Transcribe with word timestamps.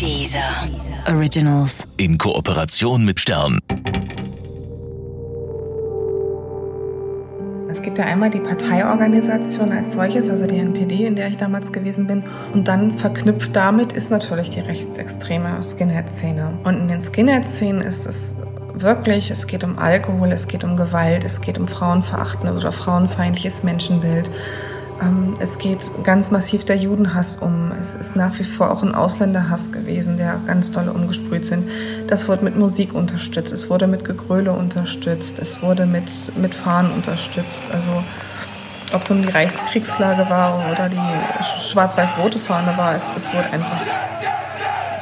Dieser 0.00 0.68
Originals. 1.06 1.86
In 1.96 2.18
Kooperation 2.18 3.04
mit 3.04 3.20
Stern. 3.20 3.60
Es 7.68 7.80
gibt 7.82 7.98
ja 7.98 8.04
einmal 8.04 8.30
die 8.30 8.40
Parteiorganisation 8.40 9.72
als 9.72 9.92
solches, 9.92 10.28
also 10.28 10.46
die 10.46 10.58
NPD, 10.58 11.06
in 11.06 11.16
der 11.16 11.28
ich 11.28 11.36
damals 11.36 11.72
gewesen 11.72 12.06
bin. 12.06 12.24
Und 12.52 12.68
dann 12.68 12.98
verknüpft 12.98 13.54
damit 13.54 13.92
ist 13.92 14.10
natürlich 14.10 14.50
die 14.50 14.60
rechtsextreme 14.60 15.62
Skinhead-Szene. 15.62 16.58
Und 16.64 16.80
in 16.80 16.88
den 16.88 17.02
Skinhead-Szenen 17.02 17.80
ist 17.80 18.06
es 18.06 18.34
wirklich, 18.74 19.30
es 19.30 19.46
geht 19.46 19.64
um 19.64 19.78
Alkohol, 19.78 20.32
es 20.32 20.48
geht 20.48 20.64
um 20.64 20.76
Gewalt, 20.76 21.24
es 21.24 21.40
geht 21.40 21.58
um 21.58 21.68
frauenverachtendes 21.68 22.56
oder 22.56 22.72
frauenfeindliches 22.72 23.62
Menschenbild. 23.62 24.28
Ähm, 25.02 25.36
es 25.40 25.58
geht 25.58 25.78
ganz 26.04 26.30
massiv 26.30 26.64
der 26.64 26.76
Judenhass 26.76 27.42
um. 27.42 27.72
Es 27.80 27.94
ist 27.94 28.16
nach 28.16 28.38
wie 28.38 28.44
vor 28.44 28.70
auch 28.70 28.82
ein 28.82 28.94
Ausländerhass 28.94 29.72
gewesen, 29.72 30.16
der 30.16 30.40
ganz 30.46 30.72
dolle 30.72 30.92
umgesprüht 30.92 31.44
sind. 31.44 31.68
Das 32.08 32.28
wurde 32.28 32.44
mit 32.44 32.56
Musik 32.56 32.94
unterstützt, 32.94 33.52
es 33.52 33.68
wurde 33.68 33.86
mit 33.86 34.04
Gegröle 34.04 34.52
unterstützt, 34.52 35.38
es 35.38 35.62
wurde 35.62 35.86
mit, 35.86 36.10
mit 36.36 36.54
Fahnen 36.54 36.92
unterstützt. 36.92 37.64
Also 37.72 38.02
ob 38.92 39.02
es 39.02 39.10
um 39.10 39.22
die 39.22 39.28
Reichskriegslage 39.28 40.28
war 40.28 40.62
oder 40.70 40.88
die 40.88 41.62
schwarz-weiß-rote 41.62 42.38
Fahne 42.38 42.76
war, 42.76 42.94
es, 42.94 43.02
es 43.16 43.32
wurde 43.32 43.50
einfach 43.52 43.80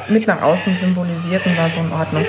mit 0.08 0.26
nach 0.26 0.42
außen 0.42 0.74
symbolisiert 0.76 1.44
und 1.46 1.56
war 1.56 1.68
so 1.68 1.80
in 1.80 1.92
Ordnung. 1.92 2.24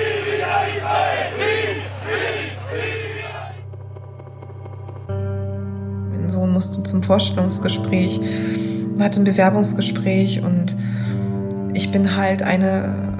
Musste 6.62 6.82
zum 6.84 7.02
Vorstellungsgespräch, 7.02 8.20
hatte 9.00 9.20
ein 9.20 9.24
Bewerbungsgespräch 9.24 10.42
und 10.44 10.76
ich 11.74 11.90
bin 11.90 12.16
halt 12.16 12.42
eine, 12.42 13.18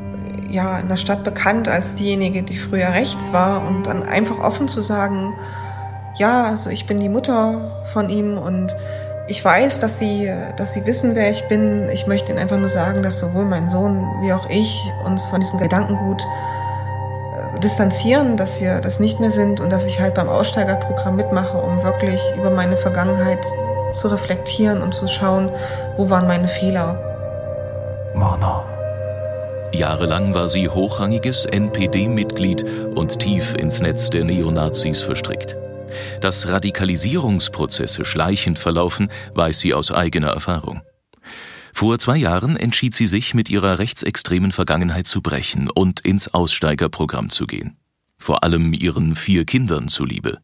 ja, 0.49 0.79
in 0.79 0.89
der 0.89 0.97
Stadt 0.97 1.25
bekannt 1.25 1.67
als 1.69 1.97
diejenige, 1.97 2.43
die 2.43 2.57
früher 2.57 2.91
rechts 2.91 3.33
war 3.33 3.67
und 3.67 3.87
dann 3.87 4.05
einfach 4.05 4.39
offen 4.39 4.69
zu 4.69 4.83
sagen, 4.83 5.33
ja, 6.17 6.45
also 6.45 6.71
ich 6.71 6.87
bin 6.87 7.01
die 7.01 7.09
Mutter 7.09 7.83
von 7.93 8.11
ihm 8.11 8.39
und 8.39 8.77
ich 9.27 9.45
weiß, 9.45 9.81
dass 9.81 9.99
sie, 9.99 10.31
dass 10.57 10.75
sie 10.75 10.85
wissen, 10.87 11.15
wer 11.15 11.31
ich 11.31 11.49
bin. 11.49 11.89
Ich 11.93 12.07
möchte 12.07 12.31
ihnen 12.31 12.39
einfach 12.39 12.59
nur 12.59 12.69
sagen, 12.69 13.03
dass 13.03 13.19
sowohl 13.19 13.45
mein 13.45 13.69
Sohn 13.69 14.05
wie 14.23 14.33
auch 14.33 14.49
ich 14.51 14.79
uns 15.05 15.25
von 15.25 15.41
diesem 15.41 15.59
Gedankengut 15.59 16.25
distanzieren, 17.63 18.37
dass 18.37 18.61
wir 18.61 18.81
das 18.81 19.01
nicht 19.01 19.21
mehr 19.21 19.31
sind 19.31 19.61
und 19.61 19.71
dass 19.71 19.87
ich 19.87 20.01
halt 20.01 20.15
beim 20.15 20.29
Aussteigerprogramm 20.29 21.17
mitmache, 21.17 21.57
um 21.57 21.83
wirklich 21.83 22.21
über 22.37 22.51
meine 22.51 22.77
Vergangenheit 22.77 23.39
zu 23.93 24.09
reflektieren 24.09 24.83
und 24.83 24.95
zu 24.95 25.09
schauen, 25.09 25.51
wo 25.97 26.11
waren 26.11 26.27
meine 26.27 26.49
Fehler. 26.49 26.99
Mana. 28.15 28.65
Jahrelang 29.73 30.35
war 30.35 30.49
sie 30.49 30.69
hochrangiges 30.69 31.47
NPD-Mitglied 31.47 32.65
und 32.95 33.19
tief 33.19 33.55
ins 33.55 33.81
Netz 33.81 34.11
der 34.11 34.25
Neonazis 34.25 35.01
verstrickt. 35.01 35.57
Dass 36.21 36.49
Radikalisierungsprozesse 36.49 38.05
schleichend 38.05 38.59
verlaufen, 38.59 39.11
weiß 39.35 39.61
sie 39.61 39.75
aus 39.75 39.93
eigener 39.93 40.29
Erfahrung. 40.29 40.83
Vor 41.73 41.99
zwei 41.99 42.17
Jahren 42.17 42.57
entschied 42.57 42.95
sie 42.95 43.07
sich, 43.07 43.35
mit 43.35 43.49
ihrer 43.51 43.79
rechtsextremen 43.79 44.53
Vergangenheit 44.53 45.07
zu 45.07 45.23
brechen 45.23 45.71
und 45.71 46.01
ins 46.01 46.29
Aussteigerprogramm 46.29 47.31
zu 47.31 47.47
gehen. 47.47 47.77
Vor 48.19 48.45
allem 48.45 48.73
ihren 48.73 49.17
vier 49.17 49.45
Kindern 49.45 49.89
zuliebe. 49.89 50.39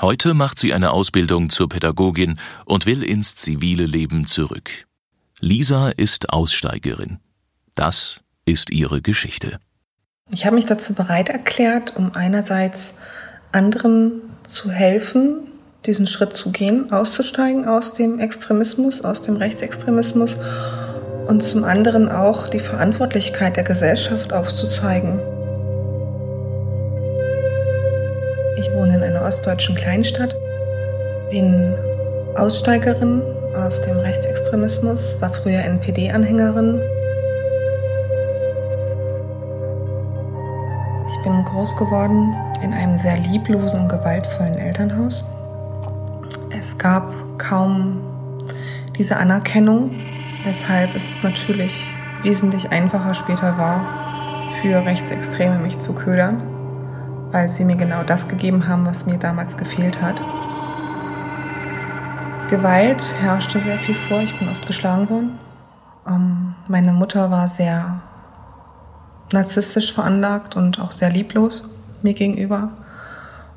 Heute 0.00 0.32
macht 0.32 0.58
sie 0.58 0.72
eine 0.72 0.92
Ausbildung 0.92 1.50
zur 1.50 1.68
Pädagogin 1.68 2.38
und 2.64 2.86
will 2.86 3.02
ins 3.02 3.36
zivile 3.36 3.84
Leben 3.84 4.26
zurück. 4.26 4.70
Lisa 5.40 5.90
ist 5.90 6.30
Aussteigerin. 6.30 7.18
Das 7.74 8.20
ist 8.46 8.70
ihre 8.70 9.02
Geschichte. 9.02 9.58
Ich 10.30 10.46
habe 10.46 10.56
mich 10.56 10.66
dazu 10.66 10.94
bereit 10.94 11.28
erklärt, 11.28 11.96
um 11.96 12.14
einerseits 12.14 12.94
anderen 13.52 14.22
zu 14.44 14.70
helfen, 14.70 15.49
diesen 15.86 16.06
Schritt 16.06 16.34
zu 16.34 16.50
gehen, 16.50 16.92
auszusteigen 16.92 17.66
aus 17.66 17.94
dem 17.94 18.18
Extremismus, 18.18 19.02
aus 19.02 19.22
dem 19.22 19.36
Rechtsextremismus 19.36 20.36
und 21.26 21.42
zum 21.42 21.64
anderen 21.64 22.10
auch 22.10 22.48
die 22.48 22.60
Verantwortlichkeit 22.60 23.56
der 23.56 23.64
Gesellschaft 23.64 24.32
aufzuzeigen. 24.32 25.20
Ich 28.58 28.70
wohne 28.72 28.96
in 28.96 29.02
einer 29.02 29.22
ostdeutschen 29.22 29.74
Kleinstadt, 29.74 30.36
bin 31.30 31.74
Aussteigerin 32.36 33.22
aus 33.56 33.80
dem 33.82 33.98
Rechtsextremismus, 33.98 35.16
war 35.20 35.32
früher 35.32 35.60
NPD-Anhängerin. 35.60 36.80
Ich 41.08 41.24
bin 41.24 41.44
groß 41.44 41.76
geworden 41.76 42.34
in 42.62 42.72
einem 42.72 42.98
sehr 42.98 43.16
lieblosen 43.16 43.80
und 43.80 43.88
gewaltvollen 43.88 44.58
Elternhaus 44.58 45.24
gab 46.80 47.38
kaum 47.38 48.00
diese 48.96 49.18
Anerkennung, 49.18 49.92
weshalb 50.44 50.96
es 50.96 51.22
natürlich 51.22 51.86
wesentlich 52.22 52.72
einfacher 52.72 53.14
später 53.14 53.56
war, 53.58 53.84
für 54.60 54.84
Rechtsextreme 54.84 55.58
mich 55.58 55.78
zu 55.78 55.94
ködern, 55.94 56.42
weil 57.32 57.48
sie 57.48 57.64
mir 57.64 57.76
genau 57.76 58.02
das 58.02 58.28
gegeben 58.28 58.66
haben, 58.66 58.86
was 58.86 59.06
mir 59.06 59.18
damals 59.18 59.56
gefehlt 59.56 60.00
hat. 60.00 60.20
Gewalt 62.48 63.14
herrschte 63.20 63.60
sehr 63.60 63.78
viel 63.78 63.94
vor, 63.94 64.20
ich 64.20 64.36
bin 64.38 64.48
oft 64.48 64.66
geschlagen 64.66 65.08
worden. 65.08 65.38
Ähm, 66.08 66.54
meine 66.66 66.92
Mutter 66.92 67.30
war 67.30 67.46
sehr 67.46 68.00
narzisstisch 69.32 69.92
veranlagt 69.92 70.56
und 70.56 70.80
auch 70.80 70.92
sehr 70.92 71.10
lieblos 71.10 71.72
mir 72.02 72.14
gegenüber. 72.14 72.70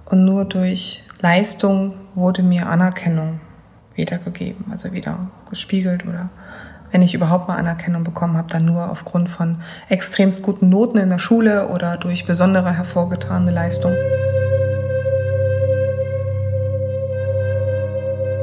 Und 0.06 0.26
nur 0.26 0.46
durch 0.46 1.04
Leistung 1.24 1.94
wurde 2.16 2.44
mir 2.44 2.68
Anerkennung 2.68 3.40
wiedergegeben, 3.96 4.66
also 4.70 4.92
wieder 4.92 5.30
gespiegelt 5.50 6.06
oder 6.06 6.28
wenn 6.92 7.02
ich 7.02 7.14
überhaupt 7.14 7.48
mal 7.48 7.56
Anerkennung 7.56 8.04
bekommen 8.04 8.36
habe, 8.36 8.50
dann 8.50 8.66
nur 8.66 8.92
aufgrund 8.92 9.30
von 9.30 9.62
extremst 9.88 10.44
guten 10.44 10.68
Noten 10.68 10.98
in 10.98 11.10
der 11.10 11.20
Schule 11.20 11.70
oder 11.70 11.96
durch 11.96 12.26
besondere 12.26 12.76
hervorgetane 12.76 13.52
Leistung. 13.52 13.94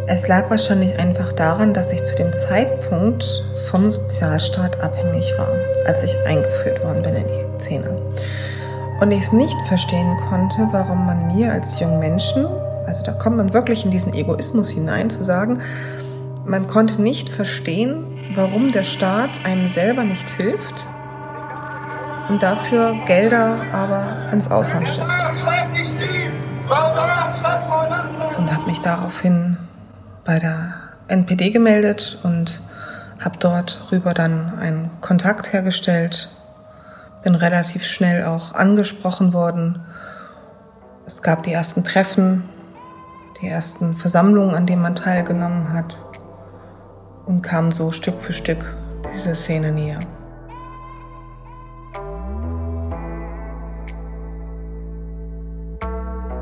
Es 0.07 0.27
lag 0.27 0.49
wahrscheinlich 0.49 0.99
einfach 0.99 1.35
daran, 1.35 1.75
dass 1.75 1.93
ich 1.93 2.03
zu 2.03 2.17
dem 2.17 2.33
Zeitpunkt 2.33 3.45
vom 3.71 3.91
Sozialstaat 3.91 4.81
abhängig 4.81 5.35
war, 5.37 5.53
als 5.87 6.03
ich 6.03 6.17
eingeführt 6.27 6.83
worden 6.83 7.03
bin 7.03 7.15
in 7.15 7.27
die 7.27 7.63
Szene. 7.63 7.91
Und 9.03 9.11
ich 9.11 9.21
es 9.21 9.33
nicht 9.35 9.57
verstehen 9.69 10.17
konnte, 10.31 10.67
warum 10.73 11.05
man 11.05 11.27
mir 11.27 11.53
als 11.53 11.79
jungen 11.79 11.99
Menschen 11.99 12.47
also 12.87 13.05
da 13.05 13.13
kommt 13.13 13.37
man 13.37 13.53
wirklich 13.53 13.85
in 13.85 13.91
diesen 13.91 14.15
Egoismus 14.15 14.71
hinein, 14.71 15.11
zu 15.11 15.25
sagen, 15.25 15.61
man 16.45 16.67
konnte 16.67 17.01
nicht 17.01 17.29
verstehen, 17.29 18.05
warum 18.35 18.73
der 18.73 18.85
Staat 18.85 19.31
einem 19.45 19.73
selber 19.75 20.05
nicht 20.05 20.29
hilft 20.29 20.87
und 22.29 22.43
dafür 22.43 22.95
Gelder 23.07 23.67
aber 23.73 24.33
ins 24.33 24.51
Ausland 24.51 24.89
schifft. 24.89 25.07
Und 28.39 28.53
habe 28.53 28.67
mich 28.67 28.81
daraufhin 28.81 29.57
bei 30.25 30.39
der 30.39 30.75
NPD 31.09 31.51
gemeldet 31.51 32.19
und 32.23 32.63
habe 33.19 33.37
dort 33.39 33.89
rüber 33.91 34.15
dann 34.15 34.59
einen 34.59 34.91
Kontakt 35.01 35.53
hergestellt, 35.53 36.31
bin 37.23 37.35
relativ 37.35 37.85
schnell 37.85 38.25
auch 38.25 38.55
angesprochen 38.55 39.33
worden. 39.33 39.83
Es 41.07 41.23
gab 41.23 41.43
die 41.43 41.53
ersten 41.53 41.85
Treffen, 41.85 42.45
die 43.41 43.49
ersten 43.49 43.97
Versammlungen, 43.97 44.55
an 44.55 44.67
denen 44.67 44.83
man 44.83 44.95
teilgenommen 44.95 45.73
hat 45.73 46.05
und 47.27 47.43
kam 47.43 47.73
so 47.73 47.93
Stück 47.93 48.21
für 48.21 48.33
Stück 48.33 48.77
diese 49.15 49.35
Szene 49.35 49.73
näher. 49.73 49.99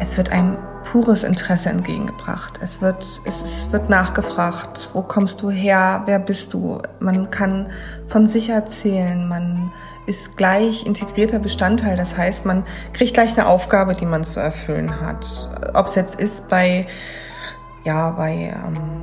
Es 0.00 0.16
wird 0.16 0.32
einem 0.32 0.56
pures 0.90 1.22
Interesse 1.22 1.68
entgegengebracht. 1.68 2.58
Es 2.62 2.80
wird, 2.80 3.02
es, 3.26 3.42
es 3.42 3.72
wird 3.72 3.90
nachgefragt, 3.90 4.90
wo 4.94 5.02
kommst 5.02 5.42
du 5.42 5.50
her, 5.50 6.02
wer 6.06 6.18
bist 6.18 6.54
du? 6.54 6.80
Man 6.98 7.30
kann 7.30 7.70
von 8.08 8.26
sich 8.26 8.48
erzählen, 8.48 9.28
man 9.28 9.70
ist 10.08 10.36
gleich 10.36 10.86
integrierter 10.86 11.38
Bestandteil. 11.38 11.96
Das 11.96 12.16
heißt, 12.16 12.46
man 12.46 12.64
kriegt 12.94 13.14
gleich 13.14 13.38
eine 13.38 13.46
Aufgabe, 13.46 13.94
die 13.94 14.06
man 14.06 14.24
zu 14.24 14.40
erfüllen 14.40 15.00
hat. 15.00 15.50
Ob 15.74 15.86
es 15.86 15.94
jetzt 15.94 16.18
ist 16.18 16.48
bei, 16.48 16.86
ja, 17.84 18.10
bei 18.10 18.54
ähm, 18.54 19.02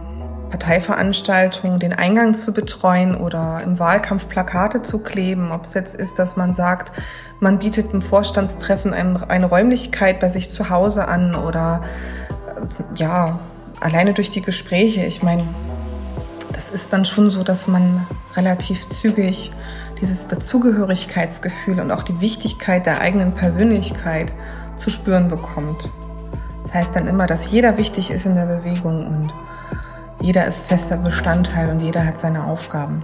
Parteiveranstaltungen 0.49 1.79
den 1.79 1.93
Eingang 1.93 2.33
zu 2.33 2.53
betreuen 2.53 3.15
oder 3.15 3.61
im 3.63 3.77
Wahlkampf 3.77 4.27
Plakate 4.27 4.81
zu 4.81 5.03
kleben. 5.03 5.51
Ob 5.51 5.63
es 5.63 5.75
jetzt 5.75 5.95
ist, 5.95 6.17
dass 6.17 6.37
man 6.37 6.53
sagt, 6.55 6.91
man 7.39 7.59
bietet 7.59 7.93
im 7.93 8.01
Vorstandstreffen 8.01 8.93
eine 8.93 9.45
Räumlichkeit 9.45 10.19
bei 10.19 10.29
sich 10.29 10.49
zu 10.49 10.69
Hause 10.69 11.07
an 11.07 11.35
oder 11.35 11.83
äh, 12.47 12.99
ja, 12.99 13.39
alleine 13.79 14.13
durch 14.13 14.31
die 14.31 14.41
Gespräche. 14.41 15.05
Ich 15.05 15.21
meine, 15.21 15.43
das 16.51 16.69
ist 16.69 16.91
dann 16.91 17.05
schon 17.05 17.29
so, 17.29 17.43
dass 17.43 17.67
man 17.67 18.07
relativ 18.35 18.89
zügig 18.89 19.51
dieses 20.01 20.27
Dazugehörigkeitsgefühl 20.27 21.80
und 21.80 21.92
auch 21.92 22.03
die 22.03 22.19
Wichtigkeit 22.19 22.86
der 22.86 23.01
eigenen 23.01 23.33
Persönlichkeit 23.33 24.33
zu 24.77 24.89
spüren 24.89 25.27
bekommt. 25.27 25.89
Das 26.63 26.74
heißt 26.74 26.95
dann 26.95 27.07
immer, 27.07 27.27
dass 27.27 27.50
jeder 27.50 27.77
wichtig 27.77 28.12
ist 28.12 28.25
in 28.25 28.36
der 28.36 28.45
Bewegung 28.45 29.07
und 29.07 29.33
jeder 30.21 30.45
ist 30.45 30.68
fester 30.68 30.97
Bestandteil 30.97 31.69
und 31.69 31.80
jeder 31.80 32.06
hat 32.06 32.19
seine 32.19 32.44
Aufgaben. 32.44 33.03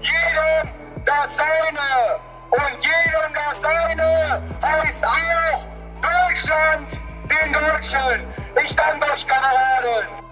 Jedem 0.00 0.72
das 1.04 1.36
Seine 1.36 2.18
und 2.50 2.84
jedem 2.84 3.34
das 3.34 3.60
Seine 3.62 4.42
heißt 4.62 5.04
auch 5.04 5.66
Deutschland 6.02 7.00
den 7.24 7.52
Deutschen. 7.52 8.24
Ich 8.64 8.74
danke 8.74 9.06
euch, 9.12 9.26
Kameraden. 9.26 10.25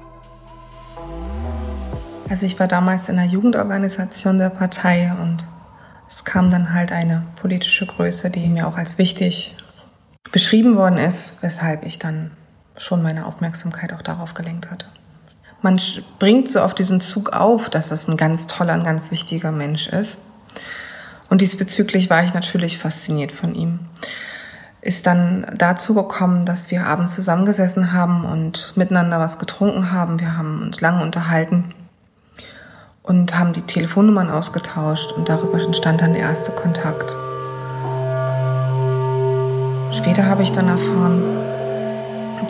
Also 2.35 2.47
ich 2.47 2.59
war 2.59 2.67
damals 2.67 3.09
in 3.09 3.15
der 3.15 3.27
Jugendorganisation 3.27 4.39
der 4.39 4.51
Partei 4.51 5.13
und 5.23 5.47
es 6.09 6.25
kam 6.25 6.51
dann 6.51 6.75
halt 6.75 6.91
eine 6.91 7.23
politische 7.37 7.87
Größe, 7.87 8.29
die 8.29 8.49
mir 8.49 8.67
auch 8.67 8.77
als 8.77 8.99
wichtig 8.99 9.57
beschrieben 10.33 10.75
worden 10.75 10.99
ist, 10.99 11.45
weshalb 11.45 11.87
ich 11.87 12.01
dann 12.01 12.33
schon 12.77 13.05
meine 13.05 13.27
Aufmerksamkeit 13.27 13.93
auch 13.93 14.03
darauf 14.03 14.35
gelenkt 14.35 14.69
hatte. 14.69 14.87
Man 15.63 15.79
springt 15.79 16.51
so 16.51 16.59
auf 16.59 16.75
diesen 16.75 17.01
Zug 17.01 17.33
auf, 17.33 17.71
dass 17.71 17.93
es 17.93 18.09
ein 18.09 18.17
ganz 18.17 18.49
toller, 18.49 18.73
ein 18.73 18.83
ganz 18.83 19.13
wichtiger 19.13 19.53
Mensch 19.53 19.87
ist. 19.87 20.19
Und 21.31 21.41
diesbezüglich 21.41 22.11
war 22.11 22.25
ich 22.25 22.35
natürlich 22.35 22.79
fasziniert 22.79 23.31
von 23.31 23.55
ihm. 23.55 23.79
Ist 24.81 25.07
dann 25.07 25.47
dazu 25.57 25.95
gekommen, 25.95 26.47
dass 26.47 26.73
wir 26.73 26.85
abends 26.85 27.15
zusammengesessen 27.15 27.93
haben 27.93 28.25
und 28.25 28.73
miteinander 28.77 29.21
was 29.21 29.39
getrunken 29.39 29.93
haben. 29.93 30.19
Wir 30.19 30.37
haben 30.37 30.63
uns 30.63 30.81
lange 30.81 31.01
unterhalten 31.01 31.73
und 33.05 33.39
haben 33.39 33.53
die 33.53 33.63
Telefonnummern 33.63 34.31
ausgetauscht 34.31 35.13
und 35.13 35.29
darüber 35.29 35.61
entstand 35.61 36.01
dann 36.01 36.15
der 36.15 36.23
erste 36.23 36.53
Kontakt. 36.53 37.15
Später 39.93 40.27
habe 40.27 40.43
ich 40.43 40.53
dann 40.53 40.69
erfahren, 40.69 41.23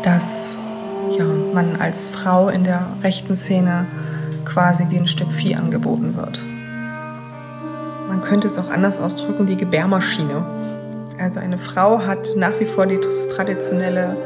dass 0.03 0.55
ja, 1.19 1.25
man 1.53 1.77
als 1.77 2.09
Frau 2.09 2.49
in 2.49 2.65
der 2.65 2.87
rechten 3.03 3.37
Szene 3.37 3.87
quasi 4.45 4.87
wie 4.91 4.97
ein 4.97 5.09
Stück 5.09 5.31
Vieh 5.33 5.56
angeboten 5.56 6.17
wird. 6.17 6.45
Man 8.09 8.21
könnte 8.23 8.47
es 8.47 8.56
auch 8.59 8.71
anders 8.71 9.01
ausdrücken, 9.01 9.47
die 9.47 9.56
Gebärmaschine. 9.56 10.45
Also 11.19 11.41
eine 11.41 11.59
Frau 11.59 12.06
hat 12.06 12.29
nach 12.37 12.59
wie 12.61 12.67
vor 12.67 12.87
das 12.87 13.29
traditionelle 13.35 14.17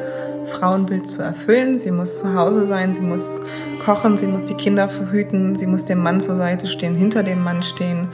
Frauenbild 0.47 1.09
zu 1.09 1.23
erfüllen. 1.23 1.79
Sie 1.79 1.91
muss 1.91 2.19
zu 2.19 2.35
Hause 2.35 2.67
sein, 2.67 2.95
sie 2.95 3.01
muss 3.01 3.41
kochen, 3.88 4.19
sie 4.19 4.26
muss 4.26 4.44
die 4.44 4.52
Kinder 4.52 4.87
verhüten, 4.90 5.56
sie 5.56 5.67
muss 5.67 5.87
dem 5.87 6.02
Mann 6.02 6.20
zur 6.20 6.37
Seite 6.37 6.69
stehen, 6.69 6.94
hinter 6.94 7.23
dem 7.23 7.43
Mann 7.43 7.62
stehen. 7.62 8.08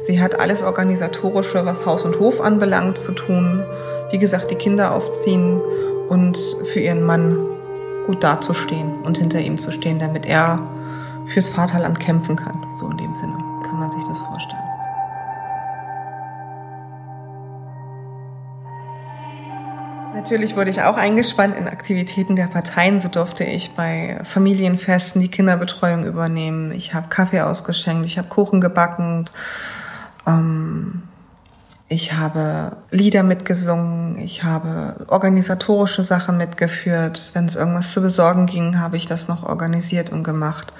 Sie 0.00 0.22
hat 0.22 0.40
alles 0.40 0.62
Organisatorische, 0.62 1.66
was 1.66 1.84
Haus 1.84 2.02
und 2.04 2.18
Hof 2.18 2.40
anbelangt, 2.40 2.96
zu 2.96 3.12
tun. 3.12 3.62
Wie 4.10 4.16
gesagt, 4.16 4.50
die 4.50 4.54
Kinder 4.54 4.94
aufziehen 4.94 5.60
und 6.08 6.38
für 6.72 6.80
ihren 6.80 7.02
Mann 7.02 7.36
gut 8.06 8.24
dazustehen 8.24 9.02
und 9.04 9.18
hinter 9.18 9.38
ihm 9.38 9.58
zu 9.58 9.70
stehen, 9.70 9.98
damit 9.98 10.24
er 10.24 10.66
fürs 11.26 11.50
Vaterland 11.50 12.00
kämpfen 12.00 12.36
kann. 12.36 12.64
So 12.72 12.88
in 12.88 12.96
dem 12.96 13.14
Sinne 13.14 13.36
kann 13.64 13.78
man 13.80 13.90
sich 13.90 14.04
das 14.08 14.20
vorstellen. 14.20 14.57
Natürlich 20.18 20.56
wurde 20.56 20.70
ich 20.70 20.82
auch 20.82 20.96
eingespannt 20.96 21.56
in 21.56 21.68
Aktivitäten 21.68 22.34
der 22.34 22.48
Parteien. 22.48 22.98
So 22.98 23.08
durfte 23.08 23.44
ich 23.44 23.76
bei 23.76 24.20
Familienfesten 24.24 25.20
die 25.20 25.28
Kinderbetreuung 25.28 26.04
übernehmen. 26.04 26.72
Ich 26.72 26.92
habe 26.92 27.06
Kaffee 27.08 27.40
ausgeschenkt, 27.40 28.04
ich 28.04 28.18
habe 28.18 28.26
Kuchen 28.26 28.60
gebacken. 28.60 29.30
Ähm, 30.26 31.04
ich 31.88 32.14
habe 32.14 32.78
Lieder 32.90 33.22
mitgesungen, 33.22 34.18
ich 34.18 34.42
habe 34.42 35.06
organisatorische 35.06 36.02
Sachen 36.02 36.36
mitgeführt. 36.36 37.30
Wenn 37.34 37.46
es 37.46 37.54
irgendwas 37.54 37.92
zu 37.92 38.02
besorgen 38.02 38.46
ging, 38.46 38.80
habe 38.80 38.96
ich 38.96 39.06
das 39.06 39.28
noch 39.28 39.44
organisiert 39.44 40.10
und 40.10 40.24
gemacht. 40.24 40.72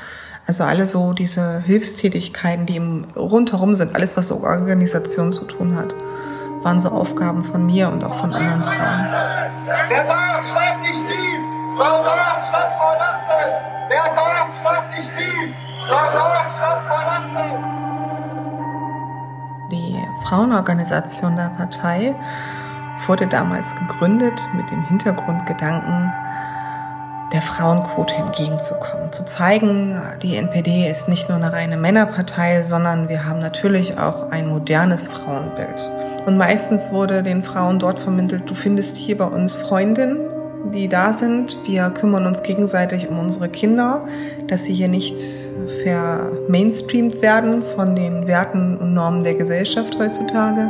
Also 0.49 0.65
alle 0.65 0.89
so 0.89 1.13
diese 1.13 1.61
Hilfstätigkeiten, 1.61 2.67
die 2.67 2.83
rundherum 3.15 3.77
sind, 3.77 3.95
alles 3.95 4.17
was 4.17 4.27
so 4.27 4.43
Organisation 4.43 5.33
zu 5.33 5.45
tun 5.45 5.77
hat 5.77 5.95
waren 6.63 6.81
so 6.81 6.91
Aufgaben 6.91 7.45
von 7.45 7.65
mir 7.65 7.89
und 7.89 8.05
auch 8.05 8.15
von 8.17 8.33
anderen 8.33 8.63
Frauen. 8.63 9.07
Wer 9.89 10.05
darf, 10.05 10.47
schreibt 10.53 10.81
nicht 10.81 11.03
sie! 11.09 11.77
Soldat 11.77 12.43
statt 12.49 12.73
Verlassen! 12.79 13.53
Wer 13.89 14.03
darf, 14.15 14.49
schreibt 14.63 14.91
nicht 14.97 15.11
sie! 15.17 15.55
Soldat 15.89 16.47
statt 16.57 16.81
Verlassen! 16.87 17.79
Die 19.71 20.03
Frauenorganisation 20.25 21.37
der 21.37 21.51
Partei 21.57 22.15
wurde 23.07 23.27
damals 23.27 23.75
gegründet 23.77 24.41
mit 24.55 24.71
dem 24.71 24.83
Hintergrundgedanken, 24.87 26.13
der 27.33 27.43
Frauenquote 27.43 28.15
entgegenzukommen. 28.15 29.13
Zu 29.13 29.25
zeigen, 29.27 30.01
die 30.23 30.37
NPD 30.37 30.91
ist 30.91 31.09
nicht 31.09 31.29
nur 31.29 31.37
eine 31.37 31.53
reine 31.53 31.77
Männerpartei, 31.77 32.63
sondern 32.63 33.09
wir 33.09 33.27
haben 33.27 33.39
natürlich 33.39 33.99
auch 33.99 34.31
ein 34.31 34.49
modernes 34.49 35.09
Frauenbild. 35.09 35.91
Und 36.29 36.37
meistens 36.37 36.91
wurde 36.91 37.23
den 37.23 37.43
Frauen 37.43 37.79
dort 37.79 38.01
vermittelt, 38.01 38.43
du 38.51 38.55
findest 38.55 38.99
hier 38.99 39.17
bei 39.17 39.25
uns 39.25 39.55
Freundinnen, 39.55 40.19
die 40.75 40.87
da 40.87 41.15
sind. 41.15 41.59
Wir 41.65 41.89
kümmern 41.89 42.27
uns 42.27 42.43
gegenseitig 42.43 43.09
um 43.09 43.19
unsere 43.19 43.49
Kinder, 43.49 44.07
dass 44.47 44.67
sie 44.67 44.75
hier 44.75 44.89
nicht 44.89 45.19
vermainstreamt 45.83 47.23
werden 47.23 47.63
von 47.75 47.97
den 47.97 48.27
Werten 48.27 48.77
und 48.77 48.93
Normen 48.93 49.23
der 49.23 49.37
Gesellschaft 49.37 49.99
heutzutage. 49.99 50.69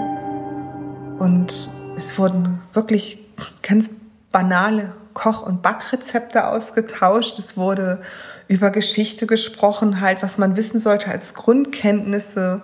Und 1.19 1.69
es 1.97 2.17
wurden 2.17 2.61
wirklich 2.73 3.19
ganz 3.61 3.91
banale 4.31 4.93
Koch- 5.13 5.45
und 5.45 5.61
Backrezepte 5.61 6.47
ausgetauscht. 6.47 7.37
Es 7.41 7.57
wurde 7.57 7.99
über 8.47 8.71
Geschichte 8.71 9.27
gesprochen, 9.27 10.01
halt, 10.01 10.23
was 10.23 10.39
man 10.39 10.57
wissen 10.57 10.79
sollte 10.79 11.11
als 11.11 11.35
Grundkenntnisse 11.35 12.63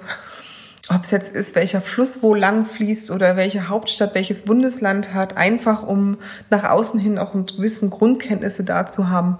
ob 0.89 1.03
es 1.03 1.11
jetzt 1.11 1.35
ist, 1.35 1.55
welcher 1.55 1.81
Fluss 1.81 2.23
wo 2.23 2.35
lang 2.35 2.67
fließt 2.67 3.11
oder 3.11 3.37
welche 3.37 3.69
Hauptstadt 3.69 4.15
welches 4.15 4.43
Bundesland 4.43 5.15
hat, 5.15 5.37
einfach 5.37 5.83
um 5.83 6.19
nach 6.51 6.65
außen 6.65 7.01
hin 7.01 7.19
auch 7.19 7.35
ein 7.35 7.47
gewissen 7.47 7.91
Grundkenntnisse 7.91 8.65
da 8.65 8.87
zu 8.87 9.09
haben 9.09 9.39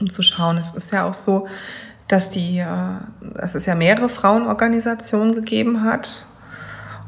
und 0.00 0.12
zu 0.12 0.22
schauen. 0.22 0.58
Es 0.58 0.74
ist 0.74 0.92
ja 0.92 1.08
auch 1.08 1.14
so, 1.14 1.46
dass 2.08 2.28
die, 2.28 2.58
äh, 2.58 2.66
dass 3.34 3.54
es 3.54 3.66
ja 3.66 3.74
mehrere 3.74 4.08
Frauenorganisationen 4.08 5.34
gegeben 5.34 5.84
hat 5.84 6.26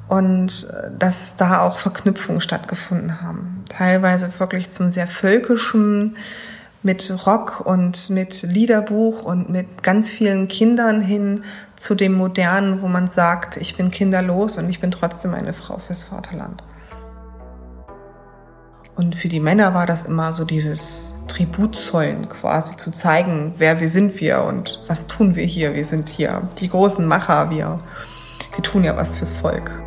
und 0.09 0.69
äh, 0.71 0.91
dass 0.97 1.37
da 1.37 1.61
auch 1.61 1.79
Verknüpfungen 1.79 2.41
stattgefunden 2.41 3.21
haben. 3.21 3.65
Teilweise 3.69 4.31
wirklich 4.39 4.71
zum 4.71 4.91
sehr 4.91 5.09
völkischen, 5.09 6.17
mit 6.83 7.27
Rock 7.27 7.63
und 7.65 8.11
mit 8.11 8.43
Liederbuch 8.43 9.23
und 9.23 9.49
mit 9.49 9.83
ganz 9.83 10.09
vielen 10.09 10.49
Kindern 10.49 11.01
hin 11.01 11.45
zu 11.77 11.95
dem 11.95 12.13
Modernen, 12.13 12.83
wo 12.83 12.89
man 12.89 13.11
sagt, 13.11 13.57
ich 13.57 13.77
bin 13.77 13.91
kinderlos 13.91 14.59
und 14.59 14.69
ich 14.69 14.81
bin 14.81 14.91
trotzdem 14.91 15.35
eine 15.35 15.53
Frau 15.53 15.79
fürs 15.79 16.03
Vaterland. 16.03 16.63
Und 18.95 19.17
für 19.17 19.29
die 19.29 19.41
Männer 19.41 19.75
war 19.75 19.87
das 19.87 20.05
immer 20.05 20.33
so 20.33 20.45
dieses 20.45 21.13
Tributzollen 21.29 22.29
quasi 22.29 22.77
zu 22.77 22.91
zeigen, 22.91 23.55
wer 23.57 23.81
wir 23.81 23.89
sind 23.89 24.21
wir 24.21 24.43
und 24.43 24.85
was 24.87 25.07
tun 25.07 25.35
wir 25.35 25.45
hier. 25.45 25.75
Wir 25.75 25.85
sind 25.85 26.09
hier 26.09 26.49
die 26.61 26.69
großen 26.69 27.07
Macher, 27.07 27.51
wir, 27.51 27.81
wir 28.55 28.63
tun 28.63 28.85
ja 28.85 28.97
was 28.97 29.17
fürs 29.17 29.33
Volk. 29.33 29.82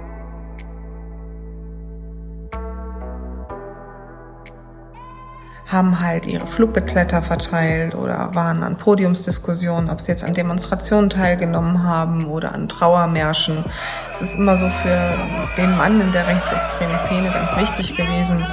Haben 5.76 6.00
halt 6.00 6.26
ihre 6.26 6.48
Flugbegleiter 6.48 7.22
verteilt 7.22 7.94
oder 7.94 8.34
waren 8.34 8.64
an 8.64 8.78
Podiumsdiskussionen, 8.78 9.90
ob 9.90 10.00
sie 10.00 10.12
jetzt 10.12 10.24
an 10.24 10.34
Demonstrationen 10.34 11.10
teilgenommen 11.10 11.84
haben 11.84 12.26
oder 12.26 12.54
an 12.54 12.70
Trauermärschen. 12.70 13.64
Es 14.12 14.22
ist 14.22 14.36
immer 14.36 14.58
so 14.58 14.70
für 14.82 15.18
den 15.58 15.76
Mann 15.78 16.00
in 16.00 16.12
der 16.12 16.26
rechtsextremen 16.26 16.98
Szene 17.00 17.30
ganz 17.30 17.56
wichtig 17.58 17.98
gewesen, 17.98 18.46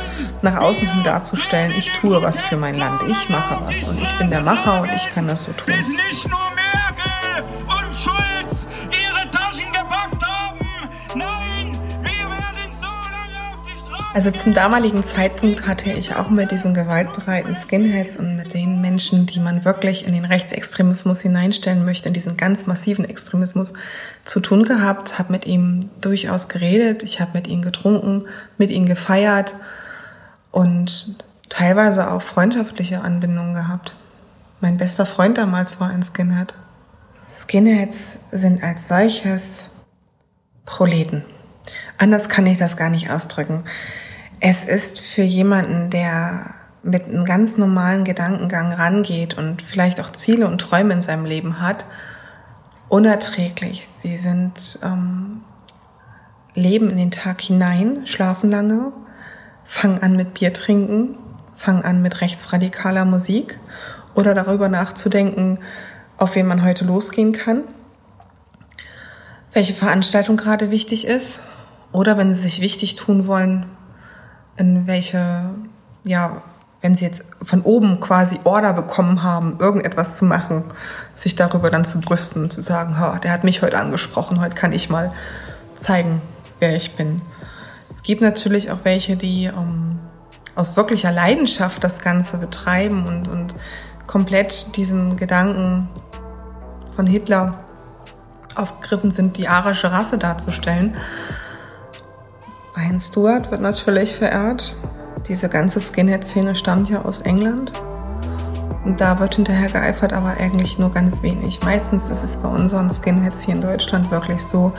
nach 0.43 0.61
außen 0.61 0.87
hin 0.87 1.05
darzustellen, 1.05 1.73
ich 1.79 1.91
tue 2.01 2.23
was 2.23 2.41
für 2.41 2.57
mein 2.57 2.77
Land, 2.77 3.01
ich 3.09 3.29
mache 3.29 3.59
was 3.65 3.83
und 3.85 4.03
ich 4.03 4.19
bin 4.19 4.29
der 4.29 4.41
Macher 4.41 4.83
und 4.83 4.91
ich 4.95 5.09
kann 5.15 5.29
das 5.29 5.45
so 5.45 5.53
tun. 5.53 5.75
Also 14.15 14.31
zum 14.31 14.53
damaligen 14.53 15.07
Zeitpunkt 15.07 15.67
hatte 15.67 15.91
ich 15.91 16.15
auch 16.15 16.29
mit 16.29 16.51
diesen 16.51 16.75
gewaltbereiten 16.75 17.57
Skinheads 17.57 18.17
und 18.17 18.37
mit 18.37 18.53
den 18.53 18.83
Menschen, 18.83 19.25
die 19.25 19.41
man 19.41 19.65
wirklich 19.65 20.07
in 20.07 20.13
den 20.13 20.27
Rechtsextremismus 20.27 21.23
hineinstellen 21.23 21.87
möchte, 21.87 22.09
in 22.09 22.15
diesen 22.15 22.37
ganz 22.37 22.67
massiven 22.67 23.07
Extremismus 23.07 23.73
zu 24.27 24.41
tun 24.41 24.65
gehabt, 24.65 25.19
habe 25.19 25.33
mit 25.33 25.47
ihm 25.47 25.89
durchaus 26.03 26.49
geredet, 26.49 27.03
ich 27.03 27.23
habe 27.23 27.31
mit 27.33 27.47
ihm 27.47 27.63
getrunken, 27.63 28.27
mit 28.59 28.71
ihm 28.71 28.85
gefeiert 28.85 29.57
und 30.51 31.17
teilweise 31.49 32.11
auch 32.11 32.21
freundschaftliche 32.21 33.01
Anbindungen 33.01 33.55
gehabt. 33.55 33.97
Mein 34.61 34.77
bester 34.77 35.07
Freund 35.07 35.39
damals 35.39 35.81
war 35.81 35.89
ein 35.89 36.03
Skinhead. 36.03 36.53
Skinheads 37.41 38.19
sind 38.31 38.63
als 38.63 38.89
solches 38.89 39.69
Proleten. 40.67 41.25
Anders 41.97 42.29
kann 42.29 42.47
ich 42.47 42.59
das 42.59 42.77
gar 42.77 42.91
nicht 42.91 43.11
ausdrücken. 43.11 43.65
Es 44.45 44.65
ist 44.65 44.99
für 44.99 45.23
jemanden, 45.23 45.89
der 45.91 46.55
mit 46.83 47.05
einem 47.05 47.25
ganz 47.25 47.59
normalen 47.59 48.03
Gedankengang 48.03 48.73
rangeht 48.73 49.39
und 49.39 49.63
vielleicht 49.63 50.01
auch 50.01 50.11
Ziele 50.11 50.49
und 50.49 50.61
Träume 50.61 50.95
in 50.95 51.01
seinem 51.01 51.27
Leben 51.27 51.61
hat, 51.61 51.87
unerträglich. 52.89 53.87
Sie 54.03 54.19
sind 54.19 54.81
ähm, 54.83 55.43
leben 56.57 56.91
in 56.91 56.97
den 56.97 57.13
Tag 57.13 57.41
hinein, 57.41 58.05
schlafen 58.09 58.51
lange, 58.51 58.91
fangen 59.65 60.03
an 60.03 60.17
mit 60.17 60.35
Bier 60.35 60.53
trinken, 60.53 61.19
fangen 61.55 61.85
an 61.85 62.03
mit 62.03 62.21
rechtsradikaler 62.21 63.05
Musik 63.05 63.61
oder 64.17 64.35
darüber 64.35 64.69
nachzudenken, 64.69 65.61
auf 66.17 66.35
wen 66.35 66.49
man 66.49 66.65
heute 66.65 66.85
losgehen 66.85 67.33
kann, 67.33 67.63
welche 69.53 69.75
Veranstaltung 69.75 70.37
gerade 70.37 70.73
wichtig 70.73 71.07
ist 71.07 71.39
oder 71.93 72.19
wenn 72.19 72.35
sie 72.35 72.43
sich 72.43 72.61
wichtig 72.61 72.97
tun 72.97 73.29
wollen, 73.29 73.67
in 74.63 74.87
welche, 74.87 75.51
ja, 76.05 76.43
wenn 76.81 76.95
sie 76.95 77.05
jetzt 77.05 77.25
von 77.43 77.63
oben 77.63 77.99
quasi 78.01 78.39
Order 78.45 78.73
bekommen 78.73 79.23
haben, 79.23 79.59
irgendetwas 79.59 80.17
zu 80.17 80.25
machen, 80.25 80.65
sich 81.17 81.35
darüber 81.35 81.69
dann 81.71 81.85
zu 81.85 82.01
brüsten 82.01 82.45
und 82.45 82.53
zu 82.53 82.63
sagen, 82.63 82.97
der 83.23 83.33
hat 83.33 83.45
mich 83.45 83.61
heute 83.63 83.79
angesprochen, 83.79 84.41
heute 84.41 84.55
kann 84.55 84.73
ich 84.73 84.89
mal 84.89 85.13
zeigen, 85.79 86.23
wer 86.61 86.77
ich 86.77 86.97
bin. 86.97 87.23
Es 87.95 88.03
gibt 88.05 88.23
natürlich 88.23 88.71
auch 88.71 88.79
welche, 88.85 89.17
die 89.17 89.47
ähm, 89.47 89.99
aus 90.55 90.77
wirklicher 90.77 91.11
Leidenschaft 91.11 91.83
das 91.83 91.99
Ganze 91.99 92.39
betreiben 92.39 93.07
und, 93.07 93.29
und 93.29 93.55
komplett 94.07 94.77
diesen 94.77 95.17
Gedanken 95.17 95.89
von 96.95 97.07
Hitler 97.07 97.65
aufgegriffen 98.55 99.11
sind, 99.11 99.37
die 99.39 99.49
arische 99.49 99.91
Rasse 99.91 100.19
darzustellen. 100.19 100.95
Brian 102.93 103.01
Stewart 103.01 103.51
wird 103.51 103.63
natürlich 103.63 104.17
verehrt. 104.17 104.77
Diese 105.27 105.49
ganze 105.49 105.81
Skinhead-Szene 105.81 106.55
stammt 106.55 106.91
ja 106.91 107.01
aus 107.07 107.23
England. 107.23 107.73
Und 108.85 109.01
da 109.01 109.19
wird 109.19 109.37
hinterher 109.37 109.71
geeifert, 109.71 110.13
aber 110.13 110.35
eigentlich 110.39 110.79
nur 110.79 110.93
ganz 110.93 111.23
wenig. 111.23 111.63
Meistens 111.63 112.11
ist 112.11 112.23
es 112.23 112.37
bei 112.37 112.51
unseren 112.51 112.93
Skinheads 112.93 113.45
hier 113.45 113.55
in 113.55 113.63
Deutschland 113.63 114.11
wirklich 114.11 114.43
so, 114.43 114.75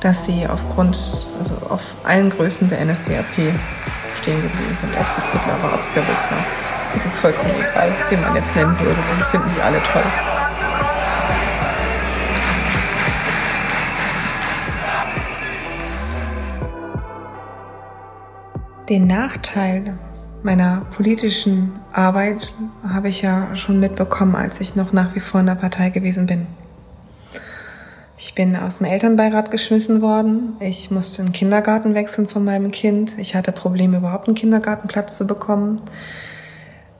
dass 0.00 0.24
sie 0.24 0.46
aufgrund, 0.46 0.96
also 1.38 1.54
auf 1.68 1.82
allen 2.02 2.30
Größen 2.30 2.70
der 2.70 2.82
NSDAP 2.82 3.26
stehen 4.22 4.40
geblieben 4.40 4.78
sind. 4.80 4.94
Ob 4.98 5.06
es 5.06 5.18
jetzt 5.18 5.32
Hitler 5.32 5.62
war, 5.62 5.74
ob 5.74 5.80
es 5.80 5.92
Goebbels 5.92 6.30
war. 6.30 6.42
Es 6.96 7.04
ist 7.04 7.16
vollkommen 7.16 7.52
egal, 7.60 7.92
wie 8.08 8.16
man 8.16 8.36
jetzt 8.36 8.56
nennen 8.56 8.74
würde. 8.78 8.96
Wir 9.18 9.26
finden 9.26 9.50
die 9.54 9.60
alle 9.60 9.82
toll. 9.92 10.39
Den 18.90 19.06
Nachteil 19.06 19.96
meiner 20.42 20.84
politischen 20.96 21.78
Arbeit 21.92 22.52
habe 22.82 23.08
ich 23.08 23.22
ja 23.22 23.54
schon 23.54 23.78
mitbekommen, 23.78 24.34
als 24.34 24.60
ich 24.60 24.74
noch 24.74 24.92
nach 24.92 25.14
wie 25.14 25.20
vor 25.20 25.38
in 25.38 25.46
der 25.46 25.54
Partei 25.54 25.90
gewesen 25.90 26.26
bin. 26.26 26.48
Ich 28.18 28.34
bin 28.34 28.56
aus 28.56 28.78
dem 28.78 28.88
Elternbeirat 28.88 29.52
geschmissen 29.52 30.02
worden. 30.02 30.56
Ich 30.58 30.90
musste 30.90 31.22
den 31.22 31.30
Kindergarten 31.30 31.94
wechseln 31.94 32.26
von 32.26 32.44
meinem 32.44 32.72
Kind. 32.72 33.16
Ich 33.16 33.36
hatte 33.36 33.52
Probleme, 33.52 33.98
überhaupt 33.98 34.26
einen 34.26 34.34
Kindergartenplatz 34.34 35.16
zu 35.16 35.28
bekommen. 35.28 35.80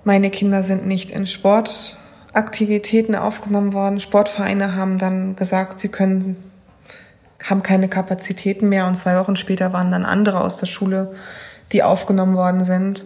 Meine 0.05 0.31
Kinder 0.31 0.63
sind 0.63 0.87
nicht 0.87 1.11
in 1.11 1.27
Sportaktivitäten 1.27 3.17
aufgenommen 3.17 3.73
worden. 3.73 3.99
Sportvereine 3.99 4.77
haben 4.77 4.99
dann 4.99 5.35
gesagt, 5.35 5.81
sie 5.81 5.89
können, 5.89 6.37
haben 7.43 7.65
keine 7.65 7.89
Kapazitäten 7.89 8.69
mehr. 8.69 8.87
Und 8.87 8.95
zwei 8.95 9.19
Wochen 9.19 9.35
später 9.35 9.73
waren 9.73 9.91
dann 9.91 10.05
andere 10.05 10.41
aus 10.41 10.59
der 10.59 10.67
Schule, 10.67 11.17
die 11.73 11.83
aufgenommen 11.83 12.37
worden 12.37 12.65
sind. 12.65 13.05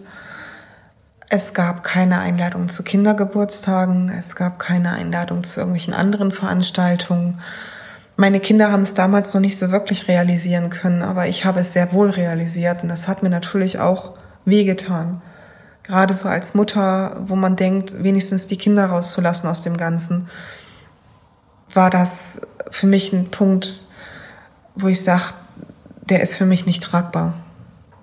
Es 1.29 1.53
gab 1.53 1.83
keine 1.83 2.19
Einladung 2.19 2.69
zu 2.69 2.83
Kindergeburtstagen. 2.83 4.09
Es 4.09 4.35
gab 4.35 4.59
keine 4.59 4.91
Einladung 4.91 5.43
zu 5.43 5.59
irgendwelchen 5.59 5.93
anderen 5.93 6.31
Veranstaltungen. 6.31 7.39
Meine 8.17 8.39
Kinder 8.39 8.71
haben 8.71 8.83
es 8.83 8.93
damals 8.93 9.33
noch 9.33 9.41
nicht 9.41 9.59
so 9.59 9.71
wirklich 9.71 10.07
realisieren 10.07 10.69
können, 10.69 11.01
aber 11.01 11.27
ich 11.27 11.43
habe 11.43 11.59
es 11.59 11.73
sehr 11.73 11.91
wohl 11.91 12.09
realisiert 12.09 12.81
und 12.81 12.89
das 12.89 13.07
hat 13.07 13.23
mir 13.23 13.29
natürlich 13.29 13.79
auch 13.79 14.13
wehgetan. 14.45 15.21
Gerade 15.83 16.13
so 16.13 16.29
als 16.29 16.53
Mutter, 16.53 17.17
wo 17.27 17.35
man 17.35 17.55
denkt, 17.55 18.03
wenigstens 18.03 18.47
die 18.47 18.57
Kinder 18.57 18.85
rauszulassen 18.85 19.49
aus 19.49 19.63
dem 19.63 19.77
Ganzen, 19.77 20.29
war 21.73 21.89
das 21.89 22.13
für 22.71 22.87
mich 22.87 23.11
ein 23.11 23.31
Punkt, 23.31 23.87
wo 24.75 24.87
ich 24.87 25.03
sage, 25.03 25.33
der 26.09 26.21
ist 26.21 26.35
für 26.35 26.45
mich 26.45 26.65
nicht 26.65 26.83
tragbar. 26.83 27.33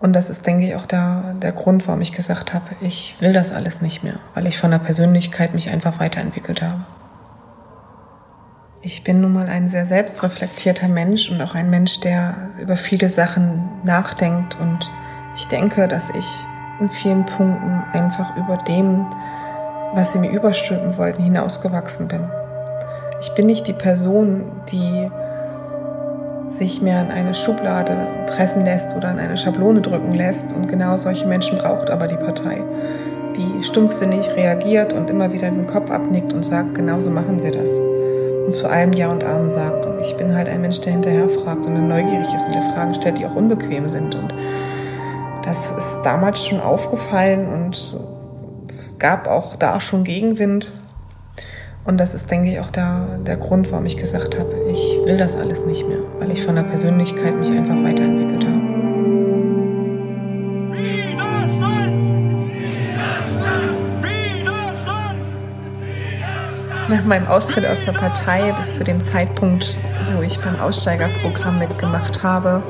Und 0.03 0.15
das 0.15 0.31
ist, 0.31 0.45
denke 0.49 0.67
ich, 0.67 0.75
auch 0.75 0.85
der, 0.85 1.37
der 1.41 1.53
Grund, 1.53 1.87
warum 1.87 2.01
ich 2.01 2.11
gesagt 2.11 2.53
habe, 2.53 2.65
ich 2.81 3.15
will 3.21 3.33
das 3.33 3.53
alles 3.53 3.81
nicht 3.81 4.03
mehr, 4.03 4.17
weil 4.35 4.49
ich 4.49 4.59
von 4.59 4.73
der 4.73 4.81
Persönlichkeit 4.81 5.55
mich 5.55 5.71
einfach 5.71 6.01
weiterentwickelt 6.01 6.61
habe. 6.61 6.85
Ich 8.81 9.05
bin 9.05 9.21
nun 9.21 9.33
mal 9.33 9.49
ein 9.49 9.69
sehr 9.69 9.87
selbstreflektierter 9.87 10.89
Mensch 10.89 11.31
und 11.31 11.41
auch 11.41 11.55
ein 11.55 11.71
Mensch, 11.71 12.01
der 12.01 12.35
über 12.61 12.77
viele 12.77 13.09
Sachen 13.11 13.63
nachdenkt. 13.85 14.59
Und 14.61 14.91
ich 15.37 15.47
denke, 15.47 15.87
dass 15.87 16.11
ich 16.11 16.27
in 16.81 16.91
vielen 16.91 17.25
Punkten 17.25 17.85
einfach 17.93 18.37
über 18.37 18.57
dem, 18.57 19.07
was 19.95 20.13
sie 20.13 20.19
mir 20.19 20.33
überstülpen 20.33 20.99
wollten, 20.99 21.23
hinausgewachsen 21.23 22.09
bin. 22.09 22.29
Ich 23.21 23.33
bin 23.37 23.47
nicht 23.47 23.69
die 23.69 23.73
Person, 23.73 24.51
die 24.73 25.09
sich 26.59 26.83
mehr 26.83 27.01
in 27.01 27.11
eine 27.11 27.35
Schublade 27.35 28.27
pressen 28.29 28.65
lässt 28.65 28.97
oder 28.97 29.11
in 29.11 29.19
eine 29.19 29.37
Schablone 29.37 29.81
drücken 29.81 30.15
lässt. 30.15 30.53
Und 30.53 30.69
genau 30.69 30.97
solche 30.97 31.27
Menschen 31.27 31.59
braucht 31.59 31.91
aber 31.91 32.07
die 32.07 32.17
Partei, 32.17 32.63
die 33.37 33.65
stumpfsinnig 33.65 34.31
reagiert 34.37 34.93
und 34.93 35.11
immer 35.11 35.33
wieder 35.33 35.51
den 35.51 35.67
Kopf 35.67 35.91
abnickt 35.91 36.33
und 36.33 36.45
sagt, 36.45 36.75
genauso 36.75 37.11
machen 37.11 37.43
wir 37.43 37.53
das 37.53 37.71
und 38.47 38.53
zu 38.53 38.69
allem 38.69 38.93
Ja 38.93 39.11
und 39.11 39.25
Amen 39.25 39.51
sagt. 39.51 39.87
Und 39.87 40.01
ich 40.01 40.17
bin 40.17 40.35
halt 40.35 40.49
ein 40.49 40.61
Mensch, 40.61 40.81
der 40.81 40.93
hinterher 40.93 41.29
fragt 41.29 41.67
und 41.67 41.89
neugierig 41.89 42.33
ist 42.35 42.47
und 42.47 42.55
der 42.55 42.63
Fragen 42.75 42.95
stellt, 42.95 43.19
die 43.19 43.27
auch 43.27 43.35
unbequem 43.35 43.89
sind. 43.89 44.15
Und 44.15 44.35
das 45.45 45.59
ist 45.59 46.01
damals 46.05 46.45
schon 46.45 46.61
aufgefallen 46.61 47.49
und 47.49 47.99
es 48.69 48.99
gab 48.99 49.27
auch 49.27 49.57
da 49.57 49.81
schon 49.81 50.05
Gegenwind. 50.05 50.75
Und 51.85 51.99
das 51.99 52.15
ist, 52.15 52.31
denke 52.31 52.53
ich, 52.53 52.61
auch 52.61 52.71
der, 52.71 53.19
der 53.27 53.37
Grund, 53.37 53.73
warum 53.73 53.87
ich 53.87 53.97
gesagt 53.97 54.39
habe, 54.39 54.55
ich 54.71 55.05
will 55.05 55.19
das 55.19 55.37
alles 55.37 55.65
nicht 55.67 55.87
mehr, 55.89 55.99
weil 56.21 56.31
ich 56.31 56.45
von 56.45 56.55
der 56.55 56.63
Persönlichkeit 56.63 57.35
mich 57.35 57.51
einfach 57.51 57.75
weiterentwickelt 57.83 58.45
habe. 58.45 58.63
Nach 66.89 67.05
meinem 67.05 67.27
Austritt 67.27 67.67
aus 67.67 67.79
der 67.85 67.93
Partei 67.93 68.53
bis 68.53 68.75
zu 68.75 68.85
dem 68.85 69.03
Zeitpunkt, 69.03 69.77
wo 70.15 70.23
ich 70.23 70.39
beim 70.39 70.61
Aussteigerprogramm 70.61 71.59
mitgemacht 71.59 72.23
habe, 72.23 72.63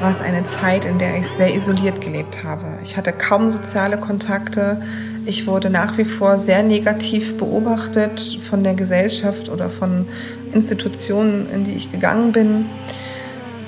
war 0.00 0.10
es 0.10 0.20
eine 0.20 0.46
Zeit, 0.46 0.84
in 0.84 0.98
der 0.98 1.16
ich 1.16 1.26
sehr 1.36 1.52
isoliert 1.52 2.00
gelebt 2.00 2.44
habe. 2.44 2.64
Ich 2.84 2.96
hatte 2.96 3.12
kaum 3.12 3.50
soziale 3.50 3.98
Kontakte. 3.98 4.80
Ich 5.24 5.46
wurde 5.46 5.70
nach 5.70 5.98
wie 5.98 6.04
vor 6.04 6.40
sehr 6.40 6.64
negativ 6.64 7.36
beobachtet 7.36 8.40
von 8.48 8.64
der 8.64 8.74
Gesellschaft 8.74 9.48
oder 9.48 9.70
von 9.70 10.08
Institutionen, 10.52 11.48
in 11.50 11.62
die 11.62 11.74
ich 11.74 11.92
gegangen 11.92 12.32
bin. 12.32 12.66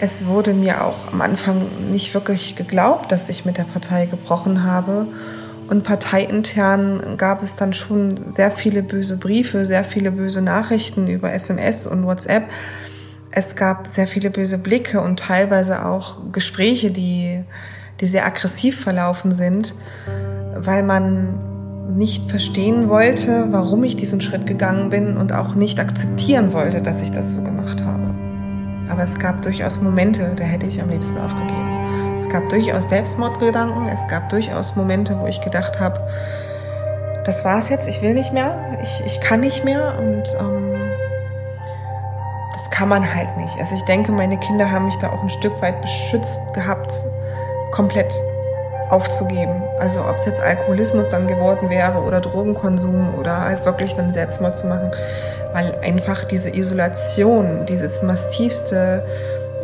Es 0.00 0.26
wurde 0.26 0.52
mir 0.52 0.84
auch 0.84 1.12
am 1.12 1.20
Anfang 1.20 1.90
nicht 1.92 2.12
wirklich 2.12 2.56
geglaubt, 2.56 3.12
dass 3.12 3.28
ich 3.28 3.44
mit 3.44 3.56
der 3.56 3.64
Partei 3.64 4.06
gebrochen 4.06 4.64
habe. 4.64 5.06
Und 5.68 5.84
parteiintern 5.84 7.16
gab 7.16 7.42
es 7.42 7.54
dann 7.54 7.73
schon 7.73 8.32
sehr 8.32 8.50
viele 8.50 8.82
böse 8.82 9.16
Briefe, 9.16 9.64
sehr 9.64 9.84
viele 9.84 10.11
böse 10.11 10.42
Nachrichten 10.42 11.06
über 11.06 11.32
SMS 11.32 11.87
und 11.87 12.04
WhatsApp. 12.04 12.44
Es 13.30 13.54
gab 13.54 13.87
sehr 13.87 14.08
viele 14.08 14.30
böse 14.30 14.58
Blicke 14.58 15.00
und 15.00 15.20
teilweise 15.20 15.87
auch 15.87 16.32
Gespräche, 16.32 16.90
die, 16.90 17.44
die 18.00 18.06
sehr 18.06 18.26
aggressiv 18.26 18.80
verlaufen 18.80 19.32
sind, 19.32 19.73
weil 20.56 20.82
man 20.82 21.38
nicht 21.96 22.30
verstehen 22.30 22.88
wollte, 22.88 23.49
warum 23.50 23.84
ich 23.84 23.96
diesen 23.96 24.20
Schritt 24.20 24.46
gegangen 24.46 24.90
bin 24.90 25.16
und 25.16 25.32
auch 25.32 25.54
nicht 25.54 25.78
akzeptieren 25.78 26.52
wollte, 26.52 26.82
dass 26.82 27.00
ich 27.02 27.12
das 27.12 27.34
so 27.34 27.42
gemacht 27.44 27.84
habe. 27.84 28.14
Aber 28.88 29.02
es 29.02 29.18
gab 29.18 29.42
durchaus 29.42 29.80
Momente, 29.80 30.32
da 30.37 30.44
hätte 30.44 30.66
ich 30.66 30.80
am 30.80 30.88
liebsten 30.88 31.18
aufgegeben. 31.18 32.16
Es 32.16 32.28
gab 32.28 32.49
durchaus 32.49 32.88
Selbstmordgedanken, 32.88 33.88
es 33.88 34.00
gab 34.08 34.28
durchaus 34.28 34.76
Momente, 34.76 35.18
wo 35.20 35.26
ich 35.26 35.40
gedacht 35.40 35.78
habe, 35.80 36.00
das 37.25 37.44
war's 37.44 37.70
jetzt, 37.70 37.88
ich 37.88 38.02
will 38.02 38.14
nicht 38.14 38.32
mehr, 38.32 38.78
ich, 38.82 39.02
ich 39.06 39.20
kann 39.20 39.40
nicht 39.40 39.64
mehr 39.64 39.99
und 39.99 40.25
ähm, 40.40 40.75
das 42.52 42.70
kann 42.70 42.88
man 42.88 43.14
halt 43.14 43.37
nicht. 43.37 43.58
Also 43.58 43.75
ich 43.75 43.82
denke, 43.82 44.12
meine 44.12 44.38
Kinder 44.38 44.70
haben 44.70 44.87
mich 44.87 44.96
da 44.96 45.11
auch 45.11 45.23
ein 45.23 45.30
Stück 45.30 45.61
weit 45.62 45.80
beschützt 45.80 46.40
gehabt, 46.54 46.92
komplett. 47.73 48.14
Aufzugeben. 48.90 49.62
Also 49.78 50.00
ob 50.00 50.16
es 50.16 50.26
jetzt 50.26 50.40
Alkoholismus 50.40 51.08
dann 51.08 51.26
geworden 51.26 51.70
wäre 51.70 51.98
oder 51.98 52.20
Drogenkonsum 52.20 53.14
oder 53.18 53.40
halt 53.40 53.64
wirklich 53.64 53.94
dann 53.94 54.12
Selbstmord 54.12 54.56
zu 54.56 54.66
machen, 54.66 54.90
weil 55.52 55.74
einfach 55.82 56.24
diese 56.24 56.50
Isolation, 56.50 57.66
dieses 57.66 58.02
massivste 58.02 59.04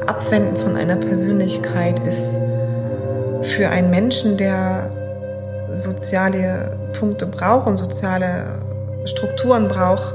Abwenden 0.07 0.57
von 0.57 0.77
einer 0.77 0.97
Persönlichkeit 0.97 2.01
ist 2.07 2.35
für 3.43 3.69
einen 3.69 3.91
Menschen, 3.91 4.37
der 4.37 4.91
soziale 5.73 6.77
Punkte 6.99 7.27
braucht 7.27 7.67
und 7.67 7.77
soziale 7.77 8.45
Strukturen 9.05 9.69
braucht, 9.69 10.15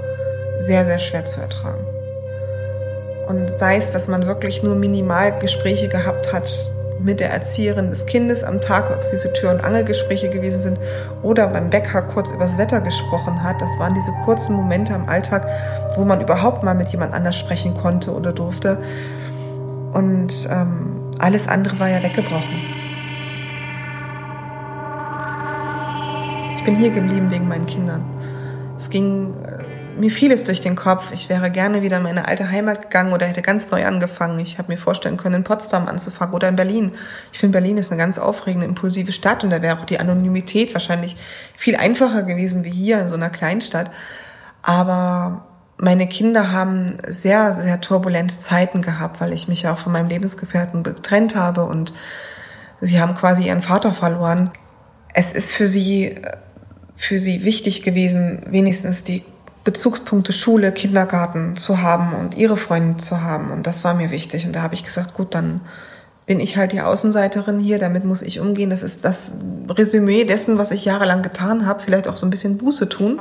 sehr, 0.60 0.86
sehr 0.86 1.00
schwer 1.00 1.26
zu 1.26 1.42
ertragen. 1.42 1.86
Und 3.28 3.58
sei 3.58 3.78
es, 3.78 3.92
dass 3.92 4.08
man 4.08 4.28
wirklich 4.28 4.62
nur 4.64 4.76
minimal 4.76 5.38
Gespräche 5.40 5.90
gehabt 5.90 6.32
hat 6.32 6.50
mit 7.00 7.20
der 7.20 7.30
Erzieherin 7.32 7.90
des 7.90 8.06
Kindes 8.06 8.44
am 8.44 8.62
Tag, 8.62 8.92
ob 8.92 9.00
es 9.00 9.12
diese 9.12 9.32
Tür- 9.34 9.52
und 9.52 9.64
Angelgespräche 9.64 10.30
gewesen 10.30 10.62
sind 10.62 10.80
oder 11.24 11.48
beim 11.48 11.70
Bäcker 11.70 12.02
kurz 12.02 12.32
übers 12.32 12.58
Wetter 12.58 12.82
gesprochen 12.82 13.44
hat. 13.44 13.62
Das 13.62 13.78
waren 13.80 13.94
diese 13.94 14.12
kurzen 14.24 14.56
Momente 14.56 14.94
am 14.94 15.08
Alltag, 15.08 15.48
wo 15.96 16.06
man 16.06 16.22
überhaupt 16.22 16.64
mal 16.64 16.76
mit 16.76 16.90
jemand 16.90 17.14
anders 17.14 17.38
sprechen 17.38 17.76
konnte 17.78 18.14
oder 18.14 18.32
durfte. 18.32 18.78
Und 19.94 20.48
ähm, 20.52 21.02
alles 21.20 21.48
andere 21.48 21.80
war 21.80 21.90
ja 21.90 22.04
weggebrochen. 22.04 22.62
Ich 26.58 26.64
bin 26.64 26.76
hier 26.78 26.90
geblieben 26.90 27.30
wegen 27.30 27.48
meinen 27.48 27.66
Kindern. 27.66 28.04
Es 28.78 28.90
ging 28.90 29.36
mir 29.98 30.12
fiel 30.12 30.32
es 30.32 30.44
durch 30.44 30.62
den 30.62 30.76
Kopf, 30.76 31.12
ich 31.12 31.30
wäre 31.30 31.50
gerne 31.52 31.82
wieder 31.82 31.98
in 31.98 32.04
meine 32.04 32.28
alte 32.28 32.50
Heimat 32.50 32.84
gegangen 32.84 33.14
oder 33.14 33.26
hätte 33.26 33.42
ganz 33.42 33.70
neu 33.72 33.86
angefangen. 33.86 34.40
Ich 34.40 34.58
habe 34.58 34.72
mir 34.72 34.78
vorstellen 34.78 35.18
können, 35.18 35.36
in 35.36 35.44
Potsdam 35.44 35.88
anzufangen 35.88 36.34
oder 36.34 36.50
in 36.50 36.56
Berlin. 36.56 36.92
Ich 37.32 37.40
finde, 37.40 37.58
Berlin 37.58 37.78
ist 37.78 37.92
eine 37.92 38.00
ganz 38.00 38.18
aufregende, 38.18 38.68
impulsive 38.68 39.12
Stadt 39.12 39.44
und 39.44 39.50
da 39.50 39.62
wäre 39.62 39.80
auch 39.80 39.86
die 39.86 40.00
Anonymität 40.00 40.74
wahrscheinlich 40.74 41.18
viel 41.58 41.76
einfacher 41.76 42.24
gewesen 42.24 42.64
wie 42.64 42.72
hier 42.72 43.00
in 43.02 43.10
so 43.10 43.16
einer 43.16 43.30
Kleinstadt. 43.30 43.92
Aber 44.62 45.46
meine 45.78 46.08
Kinder 46.08 46.52
haben 46.52 46.98
sehr, 47.08 47.60
sehr 47.62 47.82
turbulente 47.82 48.38
Zeiten 48.38 48.82
gehabt, 48.82 49.22
weil 49.22 49.34
ich 49.34 49.48
mich 49.48 49.64
ja 49.64 49.74
auch 49.74 49.78
von 49.78 49.92
meinem 49.92 50.10
Lebensgefährten 50.10 50.84
getrennt 50.84 51.36
habe 51.36 51.66
und 51.66 51.94
sie 52.82 53.00
haben 53.00 53.16
quasi 53.16 53.48
ihren 53.48 53.62
Vater 53.62 53.94
verloren. 53.94 54.52
Es 55.14 55.32
ist 55.32 55.52
für 55.52 55.68
sie, 55.68 56.16
für 56.96 57.18
sie 57.18 57.44
wichtig 57.44 57.84
gewesen, 57.84 58.42
wenigstens 58.48 59.04
die 59.04 59.24
Bezugspunkte 59.66 60.32
Schule, 60.32 60.72
Kindergarten 60.72 61.58
zu 61.58 61.82
haben 61.82 62.14
und 62.14 62.38
ihre 62.38 62.56
Freunde 62.56 62.98
zu 62.98 63.22
haben. 63.22 63.52
Und 63.52 63.68
das 63.68 63.84
war 63.84 63.96
mir 63.96 64.12
wichtig. 64.12 64.46
Und 64.46 64.56
da 64.56 64.62
habe 64.62 64.76
ich 64.76 64.86
gesagt, 64.86 65.14
gut, 65.16 65.36
dann 65.36 65.60
bin 66.26 66.40
ich 66.40 66.56
halt 66.56 66.72
die 66.72 66.82
Außenseiterin 66.82 67.60
hier, 67.60 67.80
damit 67.80 68.06
muss 68.06 68.22
ich 68.22 68.40
umgehen. 68.40 68.70
Das 68.70 68.84
ist 68.84 69.04
das 69.04 69.40
Resümee 69.68 70.24
dessen, 70.24 70.58
was 70.58 70.72
ich 70.72 70.86
jahrelang 70.86 71.24
getan 71.24 71.66
habe, 71.66 71.82
vielleicht 71.84 72.08
auch 72.08 72.16
so 72.16 72.26
ein 72.26 72.30
bisschen 72.30 72.58
Buße 72.58 72.88
tun 72.90 73.20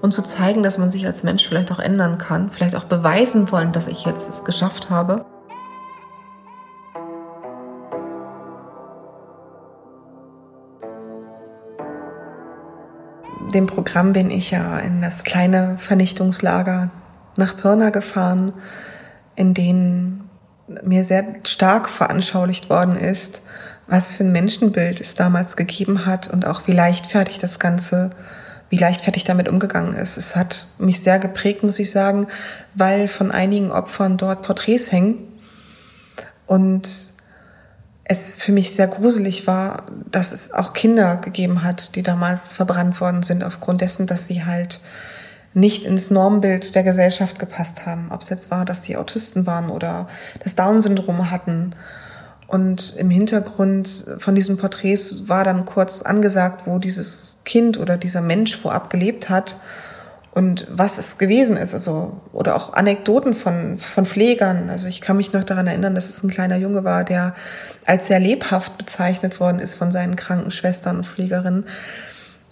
und 0.00 0.12
zu 0.12 0.22
zeigen, 0.22 0.62
dass 0.62 0.78
man 0.78 0.90
sich 0.90 1.06
als 1.06 1.22
Mensch 1.22 1.46
vielleicht 1.46 1.70
auch 1.70 1.80
ändern 1.80 2.18
kann, 2.18 2.50
vielleicht 2.50 2.74
auch 2.74 2.84
beweisen 2.84 3.52
wollen, 3.52 3.72
dass 3.72 3.88
ich 3.88 4.04
jetzt 4.04 4.28
es 4.28 4.44
geschafft 4.44 4.90
habe. 4.90 5.24
Dem 13.54 13.66
Programm 13.66 14.12
bin 14.12 14.30
ich 14.30 14.50
ja 14.50 14.78
in 14.78 15.02
das 15.02 15.24
kleine 15.24 15.78
Vernichtungslager 15.78 16.90
nach 17.36 17.56
Pirna 17.56 17.90
gefahren, 17.90 18.52
in 19.36 19.54
dem 19.54 20.24
mir 20.82 21.04
sehr 21.04 21.24
stark 21.44 21.88
veranschaulicht 21.88 22.68
worden 22.68 22.96
ist, 22.96 23.40
was 23.86 24.10
für 24.10 24.24
ein 24.24 24.32
Menschenbild 24.32 25.00
es 25.00 25.14
damals 25.14 25.56
gegeben 25.56 26.04
hat 26.04 26.28
und 26.28 26.46
auch 26.46 26.66
wie 26.66 26.72
leichtfertig 26.72 27.38
das 27.38 27.58
Ganze, 27.58 28.10
wie 28.68 28.76
leichtfertig 28.76 29.24
damit 29.24 29.48
umgegangen 29.48 29.94
ist. 29.94 30.18
Es 30.18 30.36
hat 30.36 30.66
mich 30.78 31.00
sehr 31.00 31.18
geprägt, 31.18 31.62
muss 31.62 31.78
ich 31.78 31.90
sagen, 31.90 32.26
weil 32.74 33.08
von 33.08 33.30
einigen 33.30 33.70
Opfern 33.70 34.18
dort 34.18 34.42
Porträts 34.42 34.92
hängen 34.92 35.20
und 36.46 37.07
es 38.08 38.32
für 38.32 38.52
mich 38.52 38.74
sehr 38.74 38.88
gruselig 38.88 39.46
war, 39.46 39.84
dass 40.10 40.32
es 40.32 40.52
auch 40.52 40.72
Kinder 40.72 41.16
gegeben 41.16 41.62
hat, 41.62 41.94
die 41.94 42.02
damals 42.02 42.52
verbrannt 42.52 43.00
worden 43.00 43.22
sind, 43.22 43.44
aufgrund 43.44 43.82
dessen, 43.82 44.06
dass 44.06 44.26
sie 44.26 44.44
halt 44.44 44.80
nicht 45.52 45.84
ins 45.84 46.10
Normbild 46.10 46.74
der 46.74 46.82
Gesellschaft 46.82 47.38
gepasst 47.38 47.84
haben. 47.84 48.08
Ob 48.10 48.22
es 48.22 48.30
jetzt 48.30 48.50
war, 48.50 48.64
dass 48.64 48.82
sie 48.82 48.96
Autisten 48.96 49.46
waren 49.46 49.70
oder 49.70 50.08
das 50.42 50.54
Down-Syndrom 50.54 51.30
hatten. 51.30 51.74
Und 52.46 52.96
im 52.96 53.10
Hintergrund 53.10 54.06
von 54.18 54.34
diesen 54.34 54.56
Porträts 54.56 55.28
war 55.28 55.44
dann 55.44 55.66
kurz 55.66 56.00
angesagt, 56.00 56.62
wo 56.64 56.78
dieses 56.78 57.42
Kind 57.44 57.78
oder 57.78 57.98
dieser 57.98 58.22
Mensch 58.22 58.56
vorab 58.56 58.88
gelebt 58.88 59.28
hat 59.28 59.60
und 60.38 60.68
was 60.70 60.98
es 60.98 61.18
gewesen 61.18 61.56
ist, 61.56 61.74
also 61.74 62.20
oder 62.32 62.54
auch 62.54 62.72
Anekdoten 62.72 63.34
von 63.34 63.78
von 63.78 64.06
Pflegern. 64.06 64.70
Also 64.70 64.86
ich 64.86 65.00
kann 65.00 65.16
mich 65.16 65.32
noch 65.32 65.42
daran 65.42 65.66
erinnern, 65.66 65.96
dass 65.96 66.08
es 66.08 66.22
ein 66.22 66.30
kleiner 66.30 66.56
Junge 66.56 66.84
war, 66.84 67.02
der 67.02 67.34
als 67.86 68.06
sehr 68.06 68.20
lebhaft 68.20 68.78
bezeichnet 68.78 69.40
worden 69.40 69.58
ist 69.58 69.74
von 69.74 69.90
seinen 69.90 70.14
Krankenschwestern 70.14 70.98
und 70.98 71.06
Pflegerinnen, 71.06 71.66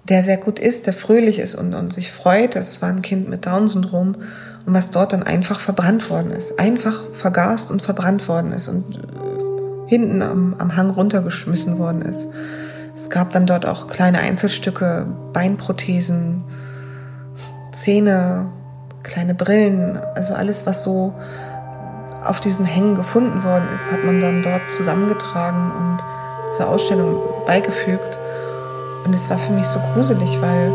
der 0.08 0.24
sehr 0.24 0.36
gut 0.36 0.58
ist, 0.58 0.88
der 0.88 0.94
fröhlich 0.94 1.38
ist 1.38 1.54
und, 1.54 1.74
und 1.74 1.92
sich 1.92 2.10
freut. 2.10 2.56
Das 2.56 2.82
war 2.82 2.88
ein 2.88 3.02
Kind 3.02 3.28
mit 3.28 3.46
Down-Syndrom 3.46 4.16
und 4.66 4.74
was 4.74 4.90
dort 4.90 5.12
dann 5.12 5.22
einfach 5.22 5.60
verbrannt 5.60 6.10
worden 6.10 6.32
ist, 6.32 6.58
einfach 6.58 7.04
vergast 7.12 7.70
und 7.70 7.82
verbrannt 7.82 8.26
worden 8.26 8.50
ist 8.50 8.66
und 8.66 8.96
äh, 8.96 9.88
hinten 9.88 10.22
am, 10.22 10.56
am 10.58 10.74
Hang 10.74 10.90
runtergeschmissen 10.90 11.78
worden 11.78 12.02
ist. 12.02 12.32
Es 12.96 13.10
gab 13.10 13.30
dann 13.30 13.46
dort 13.46 13.64
auch 13.64 13.86
kleine 13.86 14.18
Einzelstücke, 14.18 15.06
Beinprothesen, 15.32 16.42
Zähne, 17.86 18.46
kleine 19.04 19.32
Brillen, 19.32 19.96
also 20.16 20.34
alles, 20.34 20.66
was 20.66 20.82
so 20.82 21.14
auf 22.24 22.40
diesen 22.40 22.64
Hängen 22.64 22.96
gefunden 22.96 23.44
worden 23.44 23.62
ist, 23.72 23.92
hat 23.92 24.02
man 24.04 24.20
dann 24.20 24.42
dort 24.42 24.62
zusammengetragen 24.76 25.70
und 25.70 25.98
zur 26.56 26.68
Ausstellung 26.68 27.20
beigefügt. 27.46 28.18
Und 29.04 29.12
es 29.12 29.30
war 29.30 29.38
für 29.38 29.52
mich 29.52 29.66
so 29.66 29.78
gruselig, 29.94 30.36
weil 30.40 30.72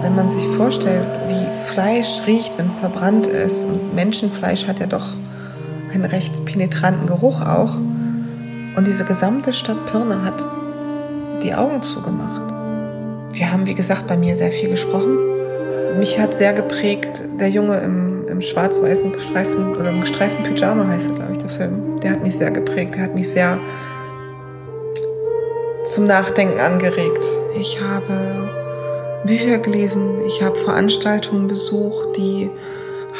wenn 0.00 0.14
man 0.14 0.32
sich 0.32 0.46
vorstellt, 0.56 1.06
wie 1.28 1.46
Fleisch 1.66 2.22
riecht, 2.26 2.56
wenn 2.56 2.68
es 2.68 2.76
verbrannt 2.76 3.26
ist, 3.26 3.66
und 3.66 3.94
Menschenfleisch 3.94 4.66
hat 4.66 4.80
ja 4.80 4.86
doch 4.86 5.08
einen 5.92 6.06
recht 6.06 6.46
penetranten 6.46 7.08
Geruch 7.08 7.42
auch, 7.42 7.74
und 7.74 8.86
diese 8.86 9.04
gesamte 9.04 9.52
Stadt 9.52 9.84
Pirna 9.92 10.22
hat 10.24 10.46
die 11.42 11.52
Augen 11.52 11.82
zugemacht. 11.82 12.54
Wir 13.34 13.52
haben, 13.52 13.66
wie 13.66 13.74
gesagt, 13.74 14.06
bei 14.06 14.16
mir 14.16 14.34
sehr 14.34 14.50
viel 14.50 14.70
gesprochen 14.70 15.29
mich 15.98 16.18
hat 16.18 16.36
sehr 16.36 16.52
geprägt 16.52 17.22
der 17.38 17.48
Junge 17.48 17.78
im, 17.78 18.26
im 18.28 18.42
schwarz-weißen 18.42 19.12
gestreiften 19.12 19.76
oder 19.76 19.90
im 19.90 20.00
gestreiften 20.00 20.42
Pyjama 20.44 20.86
heißt 20.86 21.08
er, 21.08 21.14
glaube 21.14 21.32
ich, 21.32 21.38
der 21.38 21.50
Film. 21.50 22.00
Der 22.00 22.12
hat 22.12 22.22
mich 22.22 22.36
sehr 22.36 22.50
geprägt, 22.50 22.94
der 22.94 23.04
hat 23.04 23.14
mich 23.14 23.28
sehr 23.28 23.58
zum 25.86 26.06
Nachdenken 26.06 26.60
angeregt. 26.60 27.24
Ich 27.58 27.80
habe 27.80 28.48
Bücher 29.24 29.58
gelesen, 29.58 30.20
ich 30.26 30.42
habe 30.42 30.56
Veranstaltungen 30.56 31.46
besucht, 31.46 32.16
die 32.16 32.50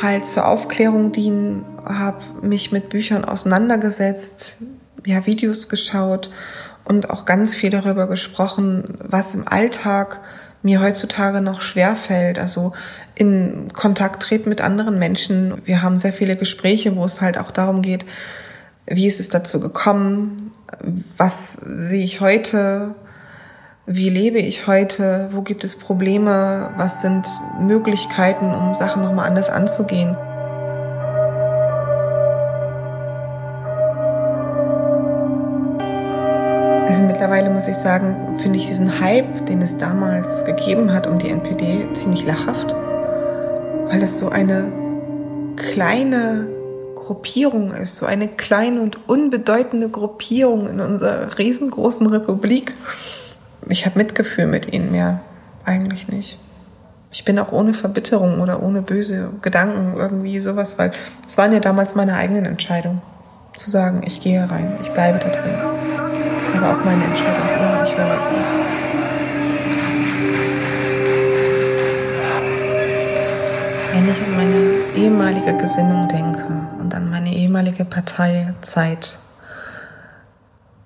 halt 0.00 0.26
zur 0.26 0.46
Aufklärung 0.46 1.12
dienen, 1.12 1.64
habe 1.84 2.22
mich 2.42 2.72
mit 2.72 2.88
Büchern 2.88 3.24
auseinandergesetzt, 3.24 4.58
ja, 5.04 5.26
Videos 5.26 5.68
geschaut 5.68 6.30
und 6.84 7.10
auch 7.10 7.24
ganz 7.24 7.54
viel 7.54 7.70
darüber 7.70 8.06
gesprochen, 8.06 8.98
was 9.02 9.34
im 9.34 9.46
Alltag 9.46 10.20
mir 10.62 10.80
heutzutage 10.80 11.40
noch 11.40 11.60
schwer 11.60 11.96
fällt. 11.96 12.38
Also 12.38 12.72
in 13.14 13.72
Kontakt 13.72 14.22
treten 14.22 14.48
mit 14.48 14.60
anderen 14.60 14.98
Menschen. 14.98 15.62
Wir 15.64 15.82
haben 15.82 15.98
sehr 15.98 16.12
viele 16.12 16.36
Gespräche, 16.36 16.96
wo 16.96 17.04
es 17.04 17.20
halt 17.20 17.38
auch 17.38 17.50
darum 17.50 17.82
geht, 17.82 18.04
wie 18.86 19.06
ist 19.06 19.20
es 19.20 19.28
dazu 19.28 19.60
gekommen? 19.60 20.52
Was 21.16 21.52
sehe 21.62 22.04
ich 22.04 22.20
heute? 22.20 22.94
Wie 23.86 24.08
lebe 24.08 24.38
ich 24.38 24.66
heute? 24.66 25.28
Wo 25.32 25.42
gibt 25.42 25.64
es 25.64 25.76
Probleme? 25.76 26.70
Was 26.76 27.02
sind 27.02 27.26
Möglichkeiten, 27.60 28.46
um 28.46 28.74
Sachen 28.74 29.02
nochmal 29.02 29.28
anders 29.28 29.48
anzugehen? 29.48 30.16
Also 36.90 37.02
mittlerweile 37.02 37.50
muss 37.50 37.68
ich 37.68 37.76
sagen, 37.76 38.40
finde 38.40 38.58
ich 38.58 38.66
diesen 38.66 38.98
Hype, 38.98 39.46
den 39.46 39.62
es 39.62 39.78
damals 39.78 40.44
gegeben 40.44 40.92
hat 40.92 41.06
um 41.06 41.18
die 41.18 41.28
NPD, 41.30 41.86
ziemlich 41.92 42.26
lachhaft, 42.26 42.74
weil 43.86 44.02
es 44.02 44.18
so 44.18 44.28
eine 44.28 44.72
kleine 45.54 46.48
Gruppierung 46.96 47.72
ist, 47.72 47.96
so 47.96 48.06
eine 48.06 48.26
kleine 48.26 48.80
und 48.80 49.08
unbedeutende 49.08 49.88
Gruppierung 49.88 50.68
in 50.68 50.80
unserer 50.80 51.38
riesengroßen 51.38 52.08
Republik. 52.08 52.74
Ich 53.68 53.86
habe 53.86 53.96
Mitgefühl 53.96 54.48
mit 54.48 54.72
ihnen 54.72 54.90
mehr, 54.90 55.20
eigentlich 55.64 56.08
nicht. 56.08 56.40
Ich 57.12 57.24
bin 57.24 57.38
auch 57.38 57.52
ohne 57.52 57.72
Verbitterung 57.72 58.40
oder 58.40 58.64
ohne 58.64 58.82
böse 58.82 59.30
Gedanken 59.42 59.94
irgendwie 59.96 60.40
sowas, 60.40 60.76
weil 60.76 60.90
es 61.24 61.38
waren 61.38 61.52
ja 61.52 61.60
damals 61.60 61.94
meine 61.94 62.16
eigenen 62.16 62.46
Entscheidungen, 62.46 63.00
zu 63.54 63.70
sagen, 63.70 64.02
ich 64.04 64.20
gehe 64.20 64.50
rein, 64.50 64.76
ich 64.82 64.90
bleibe 64.90 65.20
da 65.20 65.28
drin. 65.28 66.29
Aber 66.62 66.78
auch 66.78 66.84
meine 66.84 67.04
Entscheidung 67.04 67.48
immer, 67.48 67.84
ich 67.84 67.96
höre 67.96 68.14
jetzt 68.16 68.28
auf. 68.28 68.36
Wenn 73.92 74.10
ich 74.10 74.22
an 74.22 74.36
meine 74.36 74.94
ehemalige 74.94 75.56
Gesinnung 75.56 76.08
denke 76.08 76.44
und 76.78 76.94
an 76.94 77.08
meine 77.08 77.34
ehemalige 77.34 77.84
Parteizeit, 77.84 79.18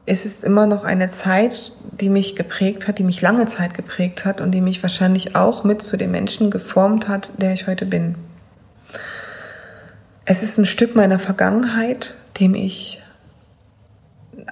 es 0.07 0.27
ist 0.27 0.45
immer 0.45 0.67
noch 0.67 0.85
eine 0.85 1.11
Zeit, 1.11 1.73
die 1.93 2.11
mich 2.11 2.37
geprägt 2.37 2.87
hat, 2.87 2.99
die 2.99 3.05
mich 3.05 3.21
lange 3.21 3.47
Zeit 3.47 3.75
geprägt 3.75 4.25
hat 4.25 4.41
und 4.41 4.53
die 4.53 4.61
mich 4.61 4.83
wahrscheinlich 4.83 5.35
auch 5.35 5.65
mit 5.65 5.83
zu 5.83 5.97
dem 5.97 6.11
Menschen 6.11 6.51
geformt 6.51 7.09
hat, 7.09 7.33
der 7.39 7.53
ich 7.53 7.67
heute 7.67 7.87
bin. 7.87 8.15
Es 10.25 10.43
ist 10.43 10.57
ein 10.59 10.67
Stück 10.67 10.95
meiner 10.95 11.19
Vergangenheit, 11.19 12.15
dem 12.39 12.55
ich 12.55 13.04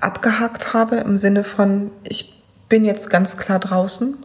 abgehakt 0.01 0.73
habe 0.73 0.97
im 0.97 1.17
Sinne 1.17 1.45
von, 1.45 1.91
ich 2.05 2.43
bin 2.69 2.85
jetzt 2.85 3.11
ganz 3.11 3.37
klar 3.37 3.59
draußen, 3.59 4.17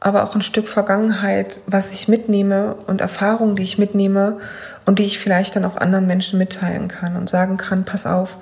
aber 0.00 0.24
auch 0.24 0.34
ein 0.34 0.42
Stück 0.42 0.68
Vergangenheit, 0.68 1.58
was 1.66 1.92
ich 1.92 2.08
mitnehme 2.08 2.76
und 2.86 3.00
Erfahrungen, 3.00 3.56
die 3.56 3.62
ich 3.62 3.78
mitnehme 3.78 4.38
und 4.84 4.98
die 4.98 5.04
ich 5.04 5.18
vielleicht 5.18 5.56
dann 5.56 5.64
auch 5.64 5.76
anderen 5.76 6.06
Menschen 6.06 6.38
mitteilen 6.38 6.88
kann 6.88 7.16
und 7.16 7.28
sagen 7.28 7.56
kann, 7.56 7.84
pass 7.84 8.06
auf, 8.06 8.36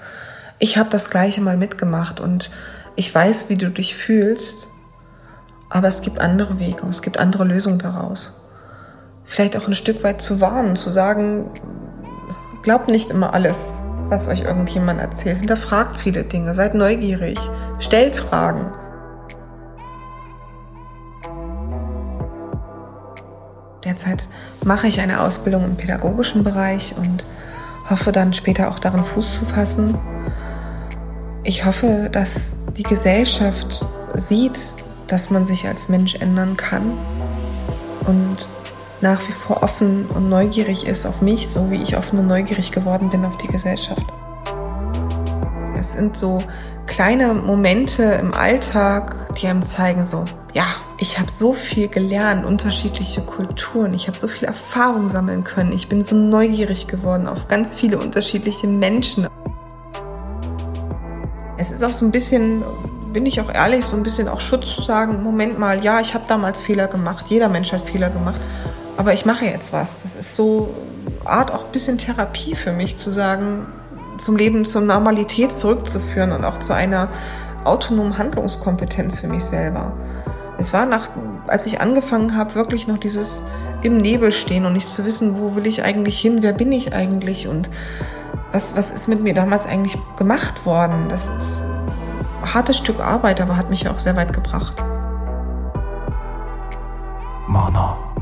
ich 0.59 0.79
habe 0.79 0.90
das 0.90 1.11
gleiche 1.11 1.40
mal 1.40 1.57
mitgemacht 1.57 2.20
und 2.20 2.50
ich 2.96 3.14
weiß, 3.14 3.48
wie 3.48 3.57
du 3.57 3.70
dich 3.70 3.96
fühlst, 3.96 4.68
aber 5.68 5.88
es 5.88 6.03
gibt 6.03 6.20
andere 6.20 6.59
Wege, 6.59 6.87
es 6.88 7.03
gibt 7.03 7.18
andere 7.18 7.44
Lösungen 7.44 7.79
daraus. 7.79 8.40
Vielleicht 9.27 9.57
auch 9.57 9.66
ein 9.66 9.74
Stück 9.74 10.05
weit 10.05 10.22
zu 10.22 10.40
warnen, 10.40 10.77
zu 10.77 10.92
sagen, 10.92 11.50
glaubt 12.62 12.88
nicht 12.88 13.11
immer 13.11 13.35
alles, 13.35 13.74
was 14.09 14.29
euch 14.29 14.43
irgendjemand 14.43 15.01
erzählt. 15.01 15.38
Hinterfragt 15.38 15.99
viele 15.99 16.25
Dinge, 16.25 16.55
seid 16.55 16.75
neugierig, 16.75 17.38
stellt 17.79 18.17
Fragen. 18.17 18.73
Derzeit 23.85 24.29
mache 24.64 24.87
ich 24.87 25.01
eine 25.01 25.21
Ausbildung 25.21 25.64
im 25.64 25.77
pädagogischen 25.77 26.43
Bereich 26.43 26.95
und 26.97 27.25
hoffe 27.88 28.12
dann 28.12 28.33
später 28.33 28.71
auch 28.71 28.79
darin 28.79 29.05
Fuß 29.05 29.40
zu 29.40 29.45
fassen. 29.45 29.99
Ich 31.43 31.67
hoffe, 31.67 32.09
dass 32.11 32.57
die 32.77 32.83
Gesellschaft 32.83 33.85
sieht, 34.14 34.59
dass 35.07 35.29
man 35.29 35.45
sich 35.45 35.67
als 35.67 35.90
Mensch 35.90 36.14
ändern 36.14 36.57
kann 36.57 36.93
und 38.07 38.49
nach 39.05 39.29
wie 39.29 39.33
vor 39.33 39.62
offen 39.62 40.07
und 40.07 40.31
neugierig 40.31 40.87
ist 40.87 41.05
auf 41.05 41.21
mich, 41.21 41.51
so 41.51 41.71
wie 41.71 41.83
ich 41.83 41.95
offen 41.95 42.19
und 42.19 42.27
neugierig 42.27 42.73
geworden 42.73 43.11
bin 43.11 43.23
auf 43.27 43.37
die 43.37 43.49
Gesellschaft. 43.49 44.03
Es 45.79 45.93
sind 45.93 46.17
so 46.17 46.43
kleine 46.87 47.35
Momente 47.35 48.03
im 48.03 48.33
Alltag, 48.33 49.35
die 49.38 49.47
einem 49.47 49.62
zeigen, 49.62 50.07
so, 50.07 50.25
ja, 50.55 50.64
ich 50.97 51.19
habe 51.19 51.31
so 51.31 51.53
viel 51.53 51.88
gelernt, 51.88 52.47
unterschiedliche 52.47 53.21
Kulturen, 53.21 53.93
ich 53.93 54.09
habe 54.09 54.19
so 54.19 54.27
viel 54.27 54.49
Erfahrung 54.49 55.11
sammeln 55.11 55.45
können, 55.45 55.73
ich 55.73 55.90
bin 55.90 56.03
so 56.03 56.17
neugierig 56.17 56.87
geworden 56.87 57.29
auf 57.29 57.47
ganz 57.47 57.75
viele 57.75 57.99
unterschiedliche 57.99 58.67
Menschen. 58.67 59.27
Es 61.59 61.71
ist 61.71 61.85
auch 61.85 61.93
so 61.93 62.07
ein 62.07 62.11
bisschen, 62.11 62.64
bin 63.12 63.27
ich 63.27 63.38
auch 63.38 63.53
ehrlich, 63.53 63.85
so 63.85 63.97
ein 63.97 64.03
bisschen 64.03 64.29
auch 64.29 64.40
Schutz 64.40 64.75
zu 64.75 64.83
sagen, 64.83 65.23
Moment 65.23 65.59
mal, 65.59 65.85
ja, 65.85 66.01
ich 66.01 66.14
habe 66.14 66.25
damals 66.27 66.62
Fehler 66.62 66.87
gemacht, 66.87 67.27
jeder 67.29 67.51
Mensch 67.51 67.71
hat 67.71 67.83
Fehler 67.83 68.09
gemacht 68.09 68.40
aber 68.97 69.13
ich 69.13 69.27
mache 69.27 69.45
jetzt 69.45 69.73
was. 69.73 70.03
Das 70.03 70.17
ist 70.17 70.37
so 70.37 70.75
Art 71.25 71.53
auch 71.53 71.65
ein 71.65 71.73
bisschen 71.73 71.99
Therapie 71.99 72.55
für 72.55 72.73
mich, 72.73 72.99
zu 72.99 73.13
sagen, 73.13 73.67
zum 74.19 74.37
Leben, 74.37 74.65
zur 74.65 74.83
Normalität 74.83 75.53
zurückzuführen 75.53 76.33
und 76.33 76.45
auch 76.45 76.59
zu 76.59 76.75
einer 76.75 77.09
autonomen 77.65 78.19
Handlungskompetenz 78.19 79.21
für 79.21 79.29
mich 79.29 79.45
selber. 79.45 79.93
Es 80.59 80.73
war 80.73 80.87
nach, 80.87 81.09
als 81.49 81.67
ich 81.67 81.81
angefangen 81.81 82.37
habe, 82.37 82.55
wirklich 82.55 82.87
noch 82.87 82.99
dieses 82.99 83.45
im 83.83 83.99
Nebel 83.99 84.33
stehen 84.33 84.65
und 84.65 84.73
nicht 84.73 84.89
zu 84.89 85.05
wissen, 85.05 85.41
wo 85.41 85.57
will 85.57 85.67
ich 85.67 85.83
eigentlich 85.85 86.19
hin, 86.19 86.39
wer 86.41 86.53
bin 86.53 86.73
ich 86.73 86.95
eigentlich 86.95 87.49
und 87.49 87.69
was, 88.53 88.77
was 88.77 88.91
ist 88.91 89.09
mit 89.09 89.21
mir 89.21 89.35
damals 89.35 89.67
eigentlich 89.67 89.99
gemacht 90.17 90.65
worden. 90.65 91.09
Das 91.09 91.29
ist 91.29 91.67
ein 92.43 92.55
hartes 92.55 92.77
Stück 92.77 93.01
Arbeit, 93.01 93.41
aber 93.41 93.57
hat 93.57 93.69
mich 93.69 93.89
auch 93.89 93.99
sehr 93.99 94.17
weit 94.17 94.33
gebracht. 94.33 94.85
Mana. 97.49 98.13